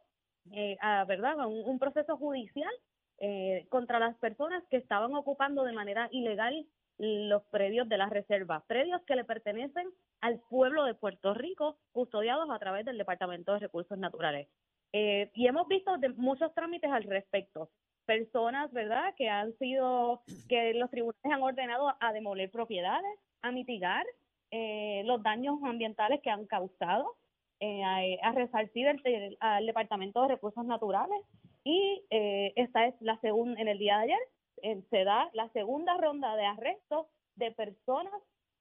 eh, 0.51 0.79
a, 0.81 1.05
¿verdad? 1.05 1.41
a 1.41 1.47
un, 1.47 1.69
un 1.69 1.79
proceso 1.79 2.17
judicial 2.17 2.73
eh, 3.19 3.67
contra 3.69 3.99
las 3.99 4.17
personas 4.17 4.65
que 4.71 4.79
estaban 4.79 5.15
ocupando 5.15 5.63
de 5.63 5.73
manera 5.73 6.09
ilegal 6.11 6.67
los 6.99 7.43
predios 7.45 7.89
de 7.89 7.99
la 7.99 8.09
reserva, 8.09 8.65
predios 8.67 9.03
que 9.03 9.17
le 9.17 9.25
pertenecen 9.25 9.89
al 10.21 10.41
pueblo 10.49 10.85
de 10.85 10.95
Puerto 10.95 11.35
Rico, 11.35 11.77
custodiados 11.93 12.49
a 12.51 12.59
través 12.59 12.85
del 12.85 12.99
Departamento 12.99 13.53
de 13.53 13.59
Recursos 13.61 13.99
Naturales. 13.99 14.49
Eh, 14.93 15.31
y 15.35 15.47
hemos 15.49 15.67
visto 15.67 15.97
de 15.99 16.11
muchos 16.11 16.55
trámites 16.55 16.91
al 16.91 17.03
respecto. 17.05 17.69
Personas, 18.07 18.73
¿verdad?, 18.73 19.15
que 19.17 19.29
han 19.29 19.57
sido, 19.59 20.23
que 20.49 20.75
los 20.75 20.91
tribunales 20.91 21.25
han 21.25 21.43
ordenado 21.43 21.93
a 21.99 22.13
demoler 22.13 22.51
propiedades, 22.51 23.19
a 23.43 23.51
mitigar 23.51 24.05
eh, 24.51 25.03
los 25.05 25.21
daños 25.23 25.59
ambientales 25.65 26.21
que 26.23 26.31
han 26.31 26.47
causado, 26.47 27.17
eh, 27.61 27.83
a, 27.83 28.29
a 28.29 28.33
resarcir 28.33 28.87
el- 28.87 29.01
el- 29.05 29.37
al 29.41 29.67
Departamento 29.67 30.23
de 30.23 30.29
Recursos 30.29 30.65
Naturales 30.65 31.19
y 31.65 32.05
eh, 32.11 32.53
esta 32.57 32.87
es 32.87 32.95
la 33.01 33.19
segunda 33.21 33.61
en 33.61 33.69
el 33.69 33.79
día 33.79 33.97
de 33.99 34.05
ayer 34.05 34.19
eh, 34.63 34.83
se 34.91 35.05
da 35.05 35.31
la 35.35 35.51
segunda 35.53 35.97
ronda 35.97 36.37
de 36.37 36.45
arrestos 36.47 37.07
de 37.37 37.51
personas 37.53 38.13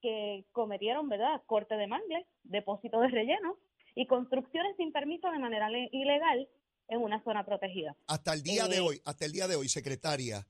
que 0.02 0.44
cometieron 0.52 1.08
verdad 1.08 1.42
corte 1.46 1.76
de 1.76 1.86
mangles 1.86 2.26
depósitos 2.42 3.00
de 3.02 3.08
relleno 3.08 3.56
y 3.94 4.06
construcciones 4.06 4.76
sin 4.76 4.92
permiso 4.92 5.30
de 5.30 5.38
manera 5.38 5.70
le- 5.70 5.88
ilegal 5.92 6.48
en 6.88 7.00
una 7.00 7.22
zona 7.24 7.46
protegida 7.46 7.96
Hasta 8.06 8.34
el 8.34 8.42
día 8.42 8.66
de 8.68 8.76
Eh, 8.76 8.80
hoy, 8.80 9.00
hasta 9.04 9.24
el 9.24 9.32
día 9.32 9.48
de 9.48 9.56
hoy, 9.56 9.68
secretaria, 9.68 10.46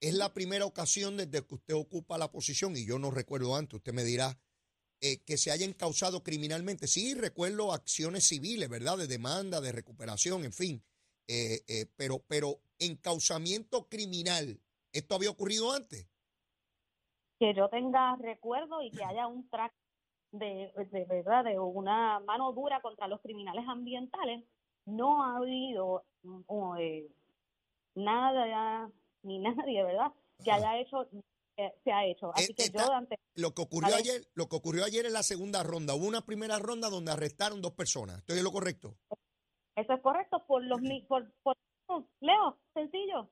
es 0.00 0.14
la 0.14 0.32
primera 0.32 0.64
ocasión 0.64 1.16
desde 1.16 1.46
que 1.46 1.54
usted 1.54 1.74
ocupa 1.74 2.18
la 2.18 2.30
posición, 2.32 2.76
y 2.76 2.86
yo 2.86 2.98
no 2.98 3.10
recuerdo 3.10 3.54
antes, 3.54 3.74
usted 3.74 3.92
me 3.92 4.04
dirá, 4.04 4.38
eh, 5.00 5.18
que 5.24 5.36
se 5.36 5.52
hayan 5.52 5.72
causado 5.74 6.24
criminalmente. 6.24 6.88
Sí, 6.88 7.14
recuerdo 7.14 7.72
acciones 7.72 8.24
civiles, 8.24 8.68
¿verdad? 8.68 8.98
De 8.98 9.06
demanda, 9.06 9.60
de 9.60 9.70
recuperación, 9.70 10.44
en 10.44 10.52
fin. 10.52 10.82
Eh, 11.28 11.60
eh, 11.68 11.86
pero, 11.96 12.24
pero 12.26 12.60
encausamiento 12.80 13.88
criminal, 13.88 14.58
¿esto 14.92 15.14
había 15.14 15.30
ocurrido 15.30 15.72
antes? 15.72 16.08
que 17.40 17.54
yo 17.54 17.68
tenga 17.68 18.16
recuerdo 18.16 18.82
y 18.82 18.90
que 18.90 19.04
haya 19.04 19.28
un 19.28 19.48
track 19.48 19.72
de, 20.32 20.72
de 20.90 21.04
verdad 21.04 21.44
de 21.44 21.58
una 21.58 22.18
mano 22.20 22.52
dura 22.52 22.80
contra 22.80 23.06
los 23.06 23.20
criminales 23.20 23.64
ambientales 23.68 24.44
no 24.86 25.22
ha 25.22 25.36
habido 25.36 26.04
mm, 26.24 26.40
oh, 26.48 26.76
eh, 26.76 27.06
nada 27.94 28.90
ni 29.22 29.38
nadie 29.38 29.84
verdad 29.84 30.12
que 30.42 30.50
Ajá. 30.50 30.58
haya 30.70 30.80
hecho 30.80 31.08
eh, 31.56 31.72
se 31.84 31.92
ha 31.92 32.04
hecho 32.06 32.32
así 32.34 32.54
que 32.54 32.64
esta- 32.64 32.86
yo 32.86 32.92
ante 32.92 33.18
Lo 33.36 33.54
que 33.54 33.62
ocurrió 33.62 33.94
ayer, 33.94 34.26
lo 34.34 34.48
que 34.48 34.56
ocurrió 34.56 34.84
ayer 34.84 35.06
en 35.06 35.12
la 35.12 35.22
segunda 35.22 35.62
ronda, 35.62 35.94
hubo 35.94 36.06
una 36.06 36.22
primera 36.26 36.58
ronda 36.58 36.90
donde 36.90 37.12
arrestaron 37.12 37.60
dos 37.62 37.72
personas. 37.72 38.18
¿Estoy 38.18 38.38
en 38.38 38.44
lo 38.44 38.50
correcto? 38.52 38.96
eso 39.76 39.92
es 39.92 40.00
correcto 40.02 40.44
por 40.46 40.62
los 40.64 40.80
mi- 40.80 41.02
por, 41.02 41.32
por 41.42 41.56
Leo 42.20 42.58
sencillo 42.74 43.30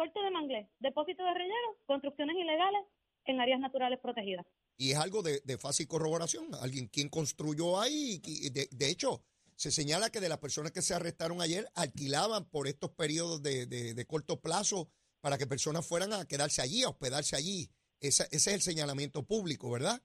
corte 0.00 0.18
de 0.22 0.30
manglés 0.30 0.66
depósito 0.78 1.22
de 1.24 1.34
relleno 1.34 1.68
construcciones 1.86 2.36
ilegales 2.36 2.82
en 3.26 3.38
áreas 3.40 3.60
naturales 3.60 3.98
protegidas 4.00 4.46
Y 4.78 4.92
es 4.92 4.98
algo 4.98 5.22
de, 5.22 5.40
de 5.44 5.58
fácil 5.58 5.86
corroboración. 5.86 6.46
Alguien 6.62 6.86
quien 6.88 7.08
construyó 7.10 7.78
ahí. 7.78 8.20
y 8.24 8.48
de, 8.50 8.66
de 8.70 8.90
hecho, 8.90 9.20
se 9.56 9.70
señala 9.70 10.08
que 10.08 10.20
de 10.20 10.30
las 10.30 10.38
personas 10.38 10.72
que 10.72 10.80
se 10.80 10.94
arrestaron 10.94 11.42
ayer 11.42 11.66
alquilaban 11.74 12.46
por 12.46 12.66
estos 12.66 12.90
periodos 12.92 13.42
de, 13.42 13.66
de- 13.66 13.92
de 13.92 14.04
corto 14.06 14.40
plazo 14.40 14.88
para 15.20 15.36
que 15.36 15.46
personas 15.46 15.86
fueran 15.86 16.14
a 16.14 16.24
quedarse 16.24 16.62
allí, 16.62 16.82
a 16.82 16.88
hospedarse 16.88 17.36
allí. 17.36 17.68
Esa- 18.00 18.24
ese 18.24 18.36
es 18.50 18.54
el 18.58 18.62
señalamiento 18.62 19.22
público, 19.22 19.70
¿verdad? 19.70 20.00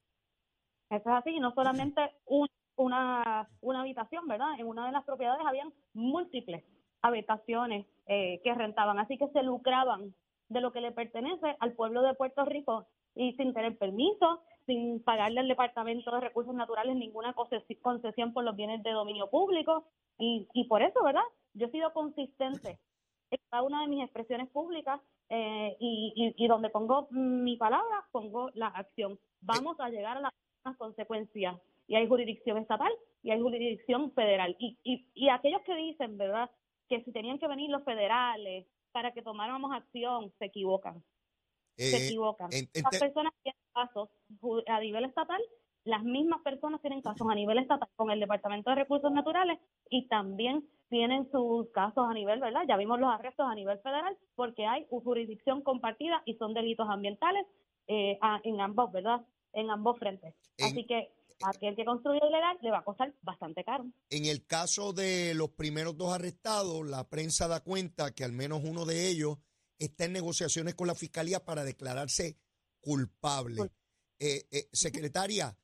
Eso 0.90 1.10
es 1.10 1.16
así, 1.20 1.30
y 1.30 1.40
no 1.40 1.54
solamente 1.56 2.02
un- 2.26 2.50
una, 2.76 3.48
una 3.62 3.80
habitación, 3.80 4.28
¿verdad? 4.28 4.60
En 4.60 4.68
una 4.68 4.88
de 4.88 4.92
las 4.92 5.06
propiedades 5.06 5.42
habían 5.48 5.74
múltiples 5.94 6.62
habitaciones 7.06 7.86
eh, 8.08 8.42
que 8.44 8.54
rentaban, 8.54 9.00
así 9.00 9.18
que 9.18 9.28
se 9.30 9.44
lucraban 9.44 10.14
de 10.50 10.62
lo 10.62 10.72
que 10.72 10.82
le 10.82 10.92
pertenece 10.92 11.56
al 11.60 11.74
pueblo 11.74 12.02
de 12.02 12.14
Puerto 12.14 12.46
Rico 12.46 12.86
y 13.16 13.34
sin 13.34 13.54
tener 13.54 13.78
permiso, 13.78 14.42
sin 14.66 15.02
pagarle 15.04 15.40
al 15.40 15.48
Departamento 15.48 16.12
de 16.12 16.20
Recursos 16.22 16.54
Naturales 16.54 16.96
ninguna 16.96 17.34
concesi- 17.34 17.80
concesión 17.82 18.34
por 18.34 18.44
los 18.44 18.56
bienes 18.56 18.84
de 18.84 18.92
dominio 18.92 19.30
público. 19.30 19.86
Y, 20.18 20.48
y 20.54 20.66
por 20.66 20.82
eso, 20.82 21.04
¿verdad? 21.04 21.28
Yo 21.54 21.68
he 21.68 21.72
sido 21.72 21.94
consistente 21.94 22.78
en 23.32 23.40
cada 23.50 23.64
una 23.64 23.82
de 23.82 23.88
mis 23.88 24.04
expresiones 24.04 24.50
públicas 24.50 25.00
eh, 25.30 25.76
y, 25.80 26.14
y, 26.16 26.44
y 26.44 26.48
donde 26.48 26.70
pongo 26.70 27.08
mi 27.12 27.58
palabra, 27.58 28.06
pongo 28.12 28.50
la 28.54 28.68
acción. 28.68 29.18
Vamos 29.42 29.80
a 29.80 29.90
llegar 29.90 30.18
a 30.18 30.22
las 30.22 30.78
consecuencias. 30.78 31.56
Y 31.88 31.96
hay 31.96 32.08
jurisdicción 32.08 32.58
estatal 32.58 32.92
y 33.24 33.32
hay 33.32 33.40
jurisdicción 33.40 34.12
federal. 34.12 34.56
Y, 34.60 34.78
y, 34.84 35.08
y 35.14 35.30
aquellos 35.30 35.62
que 35.62 35.76
dicen, 35.76 36.18
¿verdad?, 36.18 36.50
que 36.90 37.04
si 37.04 37.12
tenían 37.12 37.40
que 37.40 37.48
venir 37.48 37.70
los 37.70 37.84
federales 37.84 38.68
para 38.92 39.12
que 39.14 39.22
tomáramos 39.22 39.72
acción, 39.74 40.32
se 40.40 40.46
equivocan 40.46 41.04
se 41.78 41.98
Eh, 41.98 42.08
equivocan. 42.08 42.52
en- 42.52 42.70
en 42.74 42.84
Las 42.84 43.00
personas 43.00 43.34
tienen 43.44 43.62
casos 43.74 44.10
a 44.68 44.80
nivel 44.80 45.06
estatal 45.06 45.42
las 45.84 46.04
mismas 46.04 46.42
personas 46.42 46.82
tienen 46.82 47.04
casos 47.04 47.28
a 47.30 47.36
nivel 47.36 47.60
estatal 47.60 47.88
con 47.96 48.10
el 48.10 48.20
Departamento 48.20 48.72
de 48.72 48.76
Recursos 48.78 49.12
Naturales 49.12 49.60
y 49.92 50.08
también 50.08 50.68
tienen 50.90 51.30
sus 51.30 51.70
casos 51.70 52.08
a 52.10 52.14
nivel, 52.14 52.40
¿verdad? 52.40 52.64
Ya 52.68 52.76
vimos 52.76 53.00
los 53.00 53.10
arrestos 53.12 53.46
a 53.48 53.54
nivel 53.54 53.78
federal 53.82 54.18
porque 54.36 54.66
hay 54.66 54.88
jurisdicción 54.90 55.62
compartida 55.62 56.24
y 56.26 56.34
son 56.38 56.56
delitos 56.56 56.88
ambientales 56.90 57.46
eh, 57.88 58.18
en 58.44 58.62
ambos, 58.62 58.92
¿verdad? 58.92 59.22
En 59.54 59.70
ambos 59.70 60.00
frentes. 60.00 60.34
Así 60.60 60.88
que 60.88 61.12
aquel 61.44 61.76
que 61.76 61.86
construye 61.86 62.20
ilegal 62.28 62.58
le 62.62 62.72
va 62.72 62.80
a 62.80 62.84
costar 62.84 63.14
bastante 63.22 63.64
caro. 63.64 63.86
En 64.10 64.26
el 64.26 64.46
caso 64.46 64.94
de 64.94 65.34
los 65.34 65.50
primeros 65.52 65.98
dos 65.98 66.14
arrestados, 66.14 66.86
la 66.88 67.08
prensa 67.10 67.48
da 67.48 67.62
cuenta 67.62 68.14
que 68.14 68.24
al 68.24 68.32
menos 68.32 68.62
uno 68.64 68.86
de 68.86 69.08
ellos 69.08 69.38
está 69.78 70.06
en 70.06 70.14
negociaciones 70.14 70.76
con 70.76 70.88
la 70.88 70.96
fiscalía 70.96 71.44
para 71.44 71.64
declararse 71.64 72.38
culpable. 72.80 73.70
Eh, 74.18 74.48
eh, 74.50 74.70
secretaria, 74.72 75.58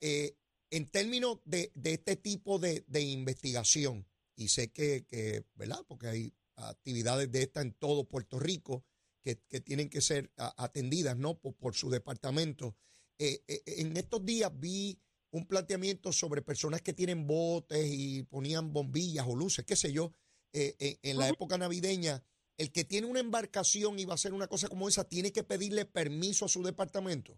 eh, 0.00 0.34
en 0.70 0.86
términos 0.88 1.40
de, 1.44 1.70
este 1.84 2.16
tipo 2.16 2.58
de, 2.58 2.84
investigación, 3.02 4.06
y 4.34 4.48
sé 4.48 4.72
que, 4.72 5.44
¿verdad? 5.54 5.84
Porque 5.86 6.08
hay 6.08 6.34
actividades 6.56 7.30
de 7.30 7.42
esta 7.42 7.60
en 7.60 7.72
todo 7.74 8.04
Puerto 8.04 8.38
Rico 8.38 8.84
que, 9.22 9.60
tienen 9.60 9.90
que 9.90 10.00
ser 10.00 10.30
atendidas, 10.36 11.16
¿no? 11.16 11.38
Por, 11.38 11.74
su 11.74 11.90
departamento. 11.90 12.76
Eh, 13.18 13.42
eh, 13.46 13.62
en 13.66 13.96
estos 13.96 14.24
días 14.24 14.50
vi 14.54 14.98
un 15.30 15.46
planteamiento 15.46 16.12
sobre 16.12 16.42
personas 16.42 16.82
que 16.82 16.92
tienen 16.92 17.26
botes 17.26 17.86
y 17.86 18.22
ponían 18.24 18.72
bombillas 18.72 19.26
o 19.28 19.36
luces, 19.36 19.64
qué 19.64 19.76
sé 19.76 19.92
yo, 19.92 20.12
en 20.52 21.18
la 21.18 21.28
época 21.28 21.58
navideña. 21.58 22.22
El 22.56 22.72
que 22.72 22.84
tiene 22.84 23.06
una 23.06 23.20
embarcación 23.20 23.98
y 23.98 24.04
va 24.04 24.12
a 24.12 24.14
hacer 24.14 24.32
una 24.32 24.48
cosa 24.48 24.68
como 24.68 24.88
esa, 24.88 25.08
tiene 25.08 25.32
que 25.32 25.44
pedirle 25.44 25.84
permiso 25.84 26.44
a 26.44 26.48
su 26.48 26.62
departamento. 26.62 27.34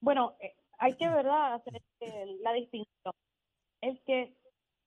Bueno, 0.00 0.36
hay 0.78 0.96
que, 0.96 1.08
¿verdad?, 1.08 1.54
hacer 1.54 1.76
este, 1.76 2.26
la 2.42 2.52
distinción. 2.52 3.12
El 3.82 4.00
que 4.04 4.34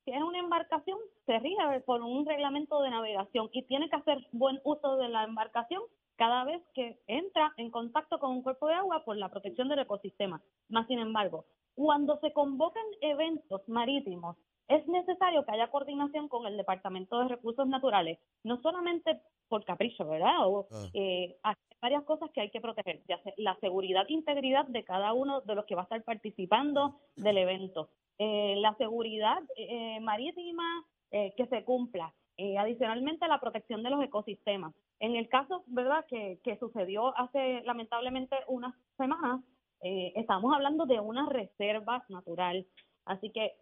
tiene 0.05 0.23
una 0.23 0.39
embarcación 0.39 0.97
se 1.27 1.37
rige 1.37 1.81
por 1.85 2.01
un 2.01 2.25
reglamento 2.25 2.81
de 2.81 2.89
navegación 2.89 3.49
y 3.51 3.63
tiene 3.63 3.89
que 3.89 3.97
hacer 3.97 4.25
buen 4.31 4.59
uso 4.63 4.97
de 4.97 5.09
la 5.09 5.25
embarcación 5.25 5.83
cada 6.15 6.43
vez 6.43 6.61
que 6.73 6.99
entra 7.05 7.53
en 7.57 7.69
contacto 7.69 8.19
con 8.19 8.31
un 8.31 8.41
cuerpo 8.41 8.67
de 8.67 8.73
agua 8.73 9.05
por 9.05 9.15
la 9.15 9.29
protección 9.29 9.69
del 9.69 9.79
ecosistema. 9.79 10.41
Más 10.69 10.87
sin 10.87 10.99
embargo, 10.99 11.45
cuando 11.79 12.19
se 12.19 12.33
convocan 12.33 12.83
eventos 12.99 13.61
marítimos, 13.69 14.35
es 14.67 14.85
necesario 14.89 15.45
que 15.45 15.53
haya 15.53 15.71
coordinación 15.71 16.27
con 16.27 16.45
el 16.45 16.57
Departamento 16.57 17.17
de 17.19 17.29
Recursos 17.29 17.65
Naturales, 17.69 18.19
no 18.43 18.61
solamente 18.61 19.21
por 19.47 19.63
capricho, 19.63 20.05
¿verdad? 20.05 20.45
O, 20.45 20.67
ah. 20.73 20.87
eh, 20.93 21.37
hay 21.41 21.55
varias 21.81 22.03
cosas 22.03 22.31
que 22.31 22.41
hay 22.41 22.49
que 22.51 22.59
proteger, 22.59 23.01
ya 23.07 23.21
la 23.37 23.55
seguridad 23.61 24.03
e 24.09 24.13
integridad 24.13 24.65
de 24.65 24.83
cada 24.83 25.13
uno 25.13 25.39
de 25.39 25.55
los 25.55 25.63
que 25.63 25.75
va 25.75 25.83
a 25.83 25.85
estar 25.85 26.03
participando 26.03 26.99
del 27.15 27.37
evento, 27.37 27.87
eh, 28.17 28.55
la 28.57 28.75
seguridad 28.75 29.41
eh, 29.55 30.01
marítima 30.01 30.65
que 31.11 31.47
se 31.49 31.63
cumpla, 31.63 32.13
adicionalmente 32.59 33.27
la 33.27 33.39
protección 33.39 33.81
de 33.81 33.89
los 33.89 34.03
ecosistemas. 34.03 34.75
En 34.99 35.15
el 35.15 35.27
caso, 35.27 35.63
¿verdad?, 35.65 36.05
que, 36.07 36.39
que 36.43 36.55
sucedió 36.59 37.17
hace 37.17 37.63
lamentablemente 37.63 38.35
unas 38.47 38.75
semanas, 38.95 39.41
estamos 39.81 40.53
hablando 40.53 40.85
de 40.85 40.99
una 40.99 41.27
reserva 41.27 42.03
natural, 42.09 42.65
así 43.05 43.31
que 43.31 43.53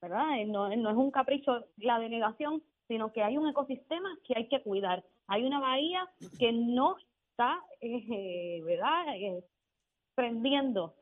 ¿verdad? 0.00 0.24
No, 0.46 0.74
no 0.76 0.90
es 0.90 0.96
un 0.96 1.10
capricho 1.10 1.64
la 1.78 1.98
denegación, 1.98 2.62
sino 2.88 3.12
que 3.12 3.22
hay 3.22 3.36
un 3.36 3.48
ecosistema 3.48 4.16
que 4.24 4.34
hay 4.36 4.48
que 4.48 4.62
cuidar. 4.62 5.04
Hay 5.26 5.44
una 5.44 5.60
bahía 5.60 6.08
que 6.38 6.52
no 6.52 6.96
está, 7.30 7.60
eh, 7.80 8.62
¿verdad?, 8.64 9.16
eh, 9.16 9.44
prendiendo 10.14 10.94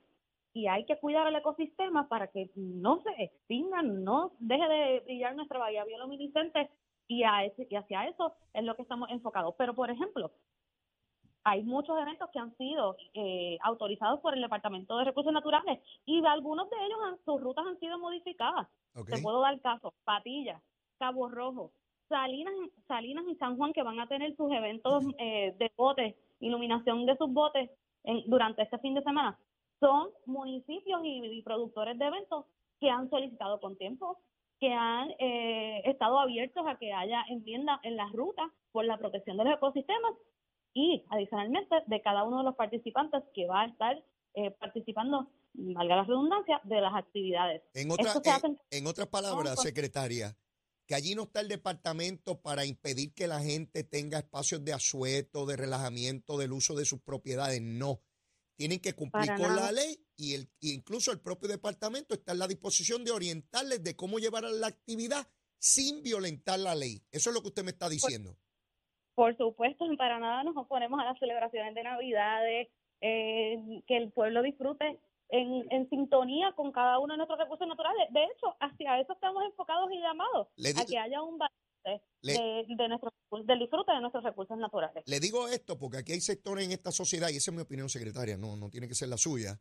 y 0.53 0.69
hay 0.69 0.85
que 0.87 0.99
cuidar 0.99 1.27
el 1.27 1.37
ecosistema 1.37 2.09
para 2.09 2.29
que 2.29 2.51
no 2.55 3.03
se 3.03 3.11
extinga, 3.25 3.83
no 3.83 4.33
deje 4.39 4.69
de 4.69 5.01
brillar 5.01 5.35
nuestra 5.35 5.59
bahía 5.59 5.85
bioluminiscente 5.85 6.71
y, 7.09 7.25
a 7.25 7.45
ese, 7.45 7.67
y 7.69 7.75
hacia 7.75 8.07
eso 8.09 8.35
es 8.53 8.65
lo 8.65 8.77
que 8.77 8.83
estamos 8.83 9.11
enfocados. 9.11 9.55
Pero, 9.59 9.75
por 9.75 9.91
ejemplo, 9.91 10.31
hay 11.45 11.63
muchos 11.63 11.97
eventos 12.01 12.31
que 12.31 12.39
han 12.39 12.57
sido 12.57 12.97
eh, 13.13 13.59
autorizados 13.63 14.21
por 14.21 14.35
el 14.35 14.41
Departamento 14.41 14.97
de 14.97 15.05
Recursos 15.05 15.33
Naturales 15.33 15.79
y 16.07 16.25
algunos 16.25 16.71
de 16.71 16.77
ellos 16.77 17.21
sus 17.25 17.41
rutas 17.41 17.67
han 17.67 17.79
sido 17.79 17.99
modificadas. 17.99 18.67
Te 19.07 19.21
puedo 19.21 19.41
dar 19.41 19.61
caso, 19.61 19.93
Patilla, 20.05 20.61
Cabo 20.99 21.29
Rojo, 21.29 21.73
Salinas, 22.09 22.55
Salinas 22.89 23.25
y 23.29 23.35
San 23.37 23.57
Juan 23.59 23.75
que 23.75 23.83
van 23.83 24.01
a 24.01 24.07
tener 24.07 24.35
sus 24.37 24.51
eventos 24.53 25.05
eh, 25.19 25.55
de 25.59 25.71
botes, 25.77 26.15
iluminación 26.41 27.05
de 27.05 27.17
sus 27.17 27.31
botes 27.31 27.71
durante 28.27 28.63
este 28.63 28.79
fin 28.79 28.95
de 28.95 29.03
semana. 29.03 29.39
Son 29.81 30.11
municipios 30.27 31.01
y, 31.05 31.43
productores 31.43 31.99
de 31.99 32.07
eventos 32.07 32.47
que 32.81 32.89
han 32.89 33.11
solicitado 33.11 33.61
con 33.61 33.77
tiempo, 33.77 34.19
que 34.61 34.73
han 34.73 35.11
eh, 35.19 35.83
estado 35.85 36.19
abiertos 36.19 36.67
a 36.67 36.77
que 36.77 36.93
haya 36.93 37.23
enmiendas 37.29 37.81
en 37.83 37.97
las 37.97 38.13
rutas 38.13 38.51
por 38.73 38.85
la 38.85 38.97
protección 38.97 39.37
de 39.37 39.45
los 39.45 39.55
ecosistemas 39.55 40.15
y 40.75 41.05
adicionalmente 41.09 41.77
de 41.87 42.03
cada 42.03 42.25
uno 42.25 42.39
de 42.39 42.45
los 42.45 42.57
participantes 42.57 43.23
que 43.33 43.47
va 43.47 43.63
a 43.63 43.67
estar 43.67 44.05
eh, 44.35 44.51
participando, 44.59 45.31
valga 45.55 45.97
la 45.97 46.05
redundancia, 46.05 46.61
de 46.65 46.81
las 46.81 46.95
actividades. 46.95 47.63
En, 47.73 47.87
en, 48.71 48.87
otras 48.87 49.07
palabras, 49.07 49.63
secretaria, 49.63 50.37
que 50.87 50.97
allí 50.97 51.15
no 51.15 51.23
está 51.23 51.41
el 51.41 51.49
departamento 51.49 52.41
para 52.41 52.67
impedir 52.67 53.15
que 53.15 53.29
la 53.29 53.41
gente 53.41 53.85
tenga 53.85 54.19
espacios 54.19 54.65
de 54.65 54.73
asueto, 54.73 55.47
de 55.47 55.57
relajamiento, 55.57 56.37
del 56.37 56.53
uso 56.53 56.75
de 56.75 56.85
sus 56.85 57.01
propiedades. 57.01 57.63
No. 57.63 58.03
Tienen 58.57 58.81
que 58.81 58.95
cumplir 58.95 59.33
con 59.37 59.55
la 59.55 59.73
ley 59.73 60.05
y 60.17 60.35
el, 60.35 60.49
incluso 60.61 61.13
el 61.13 61.21
propio 61.21 61.49
departamento 61.49 62.15
está 62.15 62.33
en 62.33 62.39
la 62.41 62.49
disposición 62.49 63.05
de 63.05 63.13
orientarles 63.13 63.83
de 63.83 63.97
cómo 63.97 64.19
llevar 64.19 64.45
la 64.45 64.67
actividad 64.67 65.29
sin 65.59 66.03
violentar 66.03 66.59
la 66.59 66.75
ley. 66.75 67.03
Eso 67.11 67.31
es 67.31 67.35
lo 67.35 67.43
que 67.43 67.49
usted 67.49 67.65
me 67.65 67.71
está 67.71 67.89
diciendo. 67.89 68.37
Por 69.15 69.37
supuesto, 69.37 69.85
para 69.99 70.19
nada 70.19 70.45
nos 70.45 70.57
oponemos 70.57 71.01
a 71.01 71.05
las 71.05 71.19
celebraciones 71.19 71.75
de 71.75 71.83
Navidades, 71.83 72.69
eh, 73.01 73.83
que 73.87 73.97
el 73.97 74.11
pueblo 74.13 74.43
disfrute 74.43 74.99
en, 75.29 75.67
en, 75.71 75.89
sintonía 75.89 76.53
con 76.53 76.73
cada 76.73 76.99
uno 76.99 77.15
de 77.15 77.19
nuestros 77.19 77.39
recursos 77.39 77.67
naturales. 77.67 78.07
De 78.11 78.25
hecho, 78.25 78.55
hacia 78.61 79.01
eso 79.01 79.13
estamos 79.13 79.43
enfocados 79.45 79.91
y 79.93 80.01
llamados, 80.01 80.49
a 80.49 80.85
que 80.87 80.99
haya 80.99 81.23
un 81.23 81.39
balance 81.39 82.05
de, 82.23 82.65
de 82.69 82.89
nuestro, 82.89 83.13
del 83.45 83.59
disfrute 83.59 83.93
de 83.93 84.01
nuestros 84.01 84.25
recursos 84.25 84.57
naturales. 84.57 85.03
Le 85.07 85.21
digo 85.21 85.49
esto 85.49 85.79
porque 85.79 85.99
aquí 85.99 86.13
hay 86.13 86.21
sectores 86.21 86.65
en 86.65 86.73
esta 86.73 86.93
sociedad, 86.93 87.29
y 87.31 87.37
esa 87.37 87.51
es 87.51 87.55
mi 87.57 87.63
opinión, 87.63 87.89
secretaria, 87.89 88.37
no, 88.37 88.57
no 88.57 88.71
tiene 88.71 88.89
que 88.89 88.95
ser 88.95 89.09
la 89.09 89.19
suya, 89.19 89.59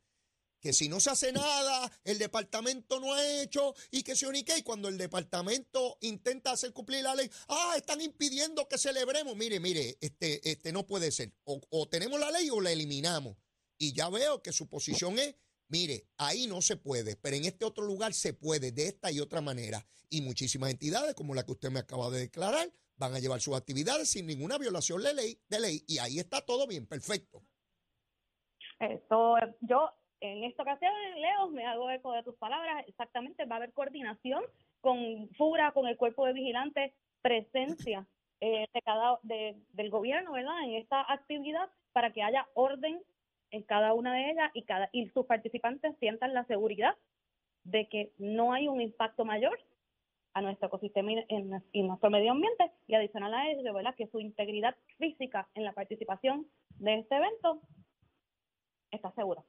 que 0.63 0.71
si 0.71 0.87
no 0.87 1.01
se 1.01 1.09
hace 1.09 1.33
nada, 1.33 1.91
el 2.05 2.17
departamento 2.17 2.97
no 3.01 3.13
ha 3.13 3.41
hecho 3.41 3.75
y 3.91 4.01
que 4.01 4.15
se 4.15 4.25
unique. 4.25 4.57
Y 4.57 4.63
cuando 4.63 4.87
el 4.87 4.97
departamento 4.97 5.97
intenta 5.99 6.51
hacer 6.53 6.71
cumplir 6.71 7.03
la 7.03 7.15
ley, 7.15 7.29
ah, 7.49 7.73
están 7.75 7.99
impidiendo 7.99 8.65
que 8.69 8.77
celebremos. 8.77 9.35
Mire, 9.35 9.59
mire, 9.59 9.97
este, 9.99 10.49
este 10.49 10.71
no 10.71 10.87
puede 10.87 11.11
ser. 11.11 11.33
O, 11.43 11.59
o 11.69 11.89
tenemos 11.89 12.17
la 12.17 12.31
ley 12.31 12.49
o 12.49 12.61
la 12.61 12.71
eliminamos. 12.71 13.35
Y 13.77 13.91
ya 13.91 14.07
veo 14.09 14.41
que 14.41 14.53
su 14.53 14.69
posición 14.69 15.19
es, 15.19 15.35
mire, 15.67 16.07
ahí 16.15 16.47
no 16.47 16.61
se 16.61 16.77
puede, 16.77 17.17
pero 17.17 17.35
en 17.35 17.43
este 17.43 17.65
otro 17.65 17.83
lugar 17.83 18.13
se 18.13 18.31
puede, 18.31 18.71
de 18.71 18.87
esta 18.87 19.11
y 19.11 19.19
otra 19.19 19.41
manera. 19.41 19.85
Y 20.09 20.21
muchísimas 20.21 20.71
entidades, 20.71 21.13
como 21.13 21.35
la 21.35 21.45
que 21.45 21.51
usted 21.51 21.71
me 21.71 21.79
acaba 21.79 22.09
de 22.09 22.19
declarar, 22.19 22.71
van 22.95 23.13
a 23.13 23.19
llevar 23.19 23.41
sus 23.41 23.57
actividades 23.57 24.07
sin 24.07 24.27
ninguna 24.27 24.57
violación 24.57 25.03
de 25.03 25.13
ley, 25.13 25.41
de 25.49 25.59
ley. 25.59 25.83
Y 25.87 25.97
ahí 25.97 26.19
está 26.19 26.39
todo 26.39 26.67
bien, 26.67 26.87
perfecto. 26.87 27.43
Esto, 28.79 29.35
yo 29.59 29.89
en 30.23 30.45
esta 30.45 30.63
ocasión, 30.63 30.93
Leo, 31.17 31.49
me 31.49 31.65
hago 31.65 31.89
eco 31.91 32.13
de 32.13 32.23
tus 32.23 32.35
palabras, 32.35 32.85
exactamente, 32.87 33.43
va 33.43 33.55
a 33.55 33.57
haber 33.57 33.73
coordinación 33.73 34.41
con 34.79 35.27
FURA, 35.37 35.73
con 35.73 35.85
el 35.85 35.97
cuerpo 35.97 36.25
de 36.25 36.31
vigilantes, 36.31 36.93
presencia 37.21 38.07
eh, 38.39 38.65
de 38.73 38.81
cada, 38.83 39.19
de, 39.23 39.57
del 39.73 39.89
gobierno, 39.89 40.31
¿verdad?, 40.31 40.63
en 40.63 40.75
esta 40.75 41.01
actividad 41.11 41.69
para 41.91 42.13
que 42.13 42.23
haya 42.23 42.47
orden 42.53 43.01
en 43.51 43.63
cada 43.63 43.93
una 43.93 44.13
de 44.13 44.31
ellas 44.31 44.49
y, 44.53 44.63
cada, 44.63 44.89
y 44.93 45.09
sus 45.09 45.25
participantes 45.25 45.93
sientan 45.99 46.33
la 46.33 46.45
seguridad 46.45 46.95
de 47.65 47.89
que 47.89 48.13
no 48.17 48.53
hay 48.53 48.69
un 48.69 48.79
impacto 48.79 49.25
mayor 49.25 49.59
a 50.33 50.41
nuestro 50.41 50.67
ecosistema 50.67 51.11
y, 51.11 51.83
nuestro 51.83 52.09
medio 52.09 52.31
ambiente 52.31 52.71
y 52.87 52.95
adicional 52.95 53.33
a 53.33 53.51
ello, 53.51 53.73
¿verdad? 53.73 53.93
que 53.95 54.07
su 54.07 54.21
integridad 54.21 54.75
física 54.97 55.49
en 55.53 55.65
la 55.65 55.73
participación 55.73 56.47
de 56.79 56.99
este 56.99 57.17
evento 57.17 57.61
está 58.89 59.11
segura. 59.11 59.43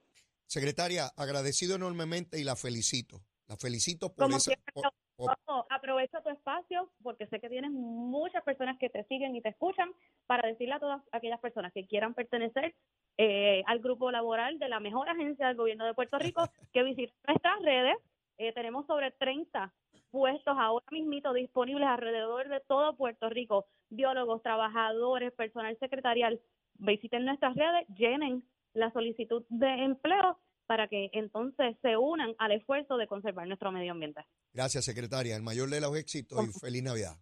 Secretaria, 0.55 1.11
agradecido 1.17 1.75
enormemente 1.75 2.39
y 2.39 2.45
la 2.45 2.55
felicito. 2.55 3.19
La 3.49 3.57
felicito 3.57 4.15
por 4.15 4.31
Como 4.31 5.67
aprovecho 5.69 6.23
tu 6.23 6.29
espacio 6.31 6.93
porque 7.03 7.27
sé 7.27 7.41
que 7.41 7.49
tienes 7.49 7.73
muchas 7.73 8.45
personas 8.45 8.79
que 8.79 8.89
te 8.89 9.03
siguen 9.09 9.35
y 9.35 9.43
te 9.43 9.49
escuchan 9.49 9.91
para 10.29 10.47
decirle 10.47 10.75
a 10.75 10.79
todas 10.79 11.03
aquellas 11.11 11.41
personas 11.41 11.73
que 11.73 11.89
quieran 11.89 12.15
pertenecer 12.15 12.73
eh, 13.19 13.65
al 13.67 13.81
grupo 13.81 14.13
laboral 14.13 14.61
de 14.61 14.69
la 14.69 14.79
mejor 14.79 15.09
agencia 15.09 15.49
del 15.49 15.57
gobierno 15.57 15.87
de 15.87 15.95
Puerto 15.95 16.21
Rico 16.21 16.45
que 16.73 16.85
visiten 16.85 17.17
nuestras 17.27 17.61
redes. 17.61 17.97
Eh, 18.39 18.53
tenemos 18.53 18.87
sobre 18.87 19.11
30 19.11 19.75
puestos 20.13 20.57
ahora 20.57 20.87
mismito 20.93 21.33
disponibles 21.33 21.89
alrededor 21.89 22.49
de 22.49 22.61
todo 22.61 22.95
Puerto 22.95 23.29
Rico. 23.29 23.67
Biólogos, 23.91 24.41
trabajadores, 24.41 25.33
personal 25.33 25.77
secretarial. 25.81 26.41
Visiten 26.75 27.25
nuestras 27.25 27.57
redes, 27.57 27.89
llenen 27.89 28.45
la 28.75 28.93
solicitud 28.93 29.45
de 29.49 29.85
empleo 29.85 30.39
para 30.67 30.89
que 30.89 31.11
entonces 31.13 31.77
se 31.83 31.97
unan 31.97 32.35
al 32.39 32.53
esfuerzo 32.53 32.97
de 32.97 33.07
conservar 33.07 33.47
nuestro 33.47 33.71
medio 33.71 33.93
ambiente. 33.93 34.25
Gracias, 34.53 34.85
secretaria. 34.85 35.37
El 35.37 35.43
mayor 35.43 35.69
de 35.71 35.81
los 35.81 35.97
éxitos 35.97 36.43
y 36.49 36.59
feliz 36.59 36.83
Navidad. 36.83 37.17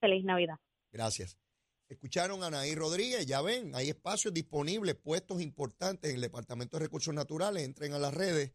Feliz 0.00 0.24
Navidad. 0.24 0.56
Gracias. 0.92 1.38
Escucharon 1.88 2.42
a 2.42 2.48
Anaí 2.48 2.74
Rodríguez, 2.74 3.26
ya 3.26 3.40
ven, 3.40 3.74
hay 3.74 3.88
espacios 3.88 4.34
disponibles, 4.34 4.94
puestos 4.94 5.40
importantes 5.40 6.10
en 6.10 6.16
el 6.16 6.22
Departamento 6.22 6.76
de 6.76 6.84
Recursos 6.84 7.14
Naturales, 7.14 7.64
entren 7.64 7.94
a 7.94 7.98
las 7.98 8.12
redes. 8.14 8.52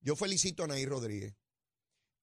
Yo 0.00 0.16
felicito 0.16 0.62
a 0.62 0.64
Anaí 0.64 0.86
Rodríguez 0.86 1.36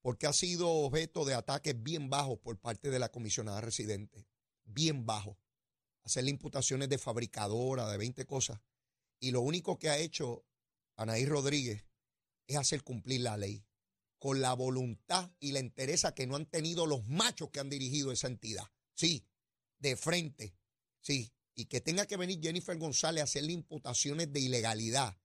porque 0.08 0.26
ha 0.26 0.32
sido 0.32 0.70
objeto 0.70 1.26
de 1.26 1.34
ataques 1.34 1.84
bien 1.84 2.10
bajos 2.10 2.40
por 2.40 2.58
parte 2.58 2.90
de 2.90 2.98
la 2.98 3.10
comisionada 3.10 3.60
residente, 3.60 4.26
bien 4.64 5.06
bajos. 5.06 5.38
Hacerle 6.06 6.32
imputaciones 6.32 6.88
de 6.88 6.98
fabricadora, 6.98 7.90
de 7.90 7.98
20 7.98 8.26
cosas. 8.26 8.62
Y 9.20 9.32
lo 9.32 9.42
único 9.42 9.80
que 9.80 9.90
ha 9.90 9.98
hecho 9.98 10.46
Anaí 10.96 11.26
Rodríguez 11.26 11.86
es 12.48 12.58
hacer 12.58 12.84
cumplir 12.84 13.22
la 13.22 13.38
ley 13.38 13.66
con 14.20 14.42
la 14.42 14.54
voluntad 14.54 15.32
y 15.40 15.52
la 15.52 15.60
entereza 15.60 16.16
que 16.16 16.26
no 16.26 16.36
han 16.36 16.46
tenido 16.46 16.86
los 16.86 17.06
machos 17.08 17.50
que 17.52 17.60
han 17.60 17.70
dirigido 17.70 18.12
esa 18.12 18.28
entidad. 18.28 18.66
Sí, 18.94 19.28
de 19.80 19.96
frente, 19.96 20.56
sí. 21.02 21.32
Y 21.54 21.66
que 21.66 21.82
tenga 21.82 22.06
que 22.06 22.18
venir 22.18 22.40
Jennifer 22.42 22.78
González 22.78 23.22
a 23.22 23.24
hacerle 23.26 23.54
imputaciones 23.54 24.32
de 24.32 24.40
ilegalidad 24.40 25.18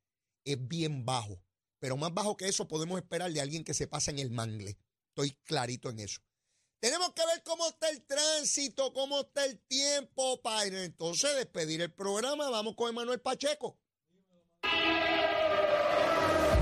es 0.44 0.56
bien 0.68 1.04
bajo. 1.04 1.42
Pero 1.78 1.96
más 1.96 2.14
bajo 2.14 2.36
que 2.36 2.48
eso 2.48 2.68
podemos 2.68 2.98
esperar 2.98 3.32
de 3.32 3.40
alguien 3.40 3.64
que 3.64 3.74
se 3.74 3.86
pasa 3.86 4.10
en 4.10 4.18
el 4.18 4.30
mangle. 4.30 4.78
Estoy 5.08 5.32
clarito 5.44 5.90
en 5.90 5.98
eso. 5.98 6.20
Tenemos 6.80 7.12
que 7.12 7.24
ver 7.26 7.42
cómo 7.44 7.68
está 7.68 7.90
el 7.90 8.02
tránsito, 8.06 8.92
cómo 8.92 9.20
está 9.20 9.44
el 9.44 9.58
tiempo 9.60 10.40
para 10.42 10.84
entonces 10.84 11.36
despedir 11.36 11.80
el 11.80 11.92
programa. 11.92 12.50
Vamos 12.50 12.74
con 12.76 12.88
Emanuel 12.88 13.20
Pacheco. 13.20 13.78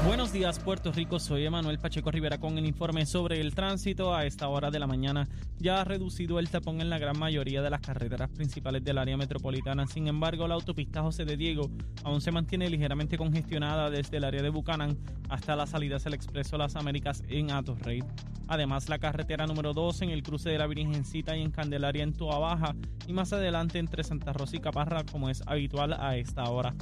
Buenos 0.07 0.33
días, 0.33 0.59
Puerto 0.59 0.93
Rico. 0.93 1.21
Soy 1.21 1.45
Emanuel 1.45 1.79
Pacheco 1.79 2.11
Rivera 2.11 2.39
con 2.39 2.57
el 2.57 2.65
informe 2.65 3.05
sobre 3.05 3.39
el 3.39 3.55
tránsito. 3.55 4.15
A 4.15 4.25
esta 4.25 4.49
hora 4.49 4.71
de 4.71 4.79
la 4.79 4.87
mañana 4.87 5.29
ya 5.59 5.81
ha 5.83 5.85
reducido 5.85 6.39
el 6.39 6.49
tapón 6.49 6.81
en 6.81 6.89
la 6.89 6.99
gran 6.99 7.19
mayoría 7.19 7.61
de 7.61 7.69
las 7.69 7.83
carreteras 7.83 8.31
principales 8.31 8.83
del 8.83 8.97
área 8.97 9.19
metropolitana. 9.19 9.87
Sin 9.87 10.09
embargo, 10.09 10.49
la 10.49 10.55
autopista 10.55 11.03
José 11.03 11.27
de 11.27 11.37
Diego 11.37 11.71
aún 12.03 12.23
se 12.23 12.33
mantiene 12.33 12.71
ligeramente 12.71 13.19
congestionada 13.19 13.91
desde 13.91 14.17
el 14.17 14.25
área 14.25 14.43
de 14.43 14.49
Buchanan 14.49 14.97
hasta 15.29 15.55
la 15.55 15.67
salida 15.67 15.99
del 15.99 16.15
Expreso 16.15 16.57
Las 16.57 16.77
Américas 16.77 17.23
en 17.29 17.51
Atorrey. 17.51 18.03
Además, 18.49 18.89
la 18.89 18.99
carretera 18.99 19.47
número 19.47 19.75
2 19.75 20.01
en 20.01 20.11
el 20.11 20.23
cruce 20.23 20.49
de 20.49 20.59
la 20.59 20.67
Virgencita 20.67 21.37
y 21.37 21.43
en 21.43 21.51
Candelaria 21.51 22.03
en 22.03 22.15
Toa 22.15 22.39
Baja 22.39 22.75
y 23.07 23.13
más 23.13 23.35
adelante 23.35 23.79
entre 23.79 24.03
Santa 24.03 24.33
Rosa 24.33 24.57
y 24.57 24.61
Caparra, 24.61 25.05
como 25.05 25.29
es 25.29 25.43
habitual 25.47 25.93
a 25.93 26.17
esta 26.17 26.45
hora. 26.45 26.75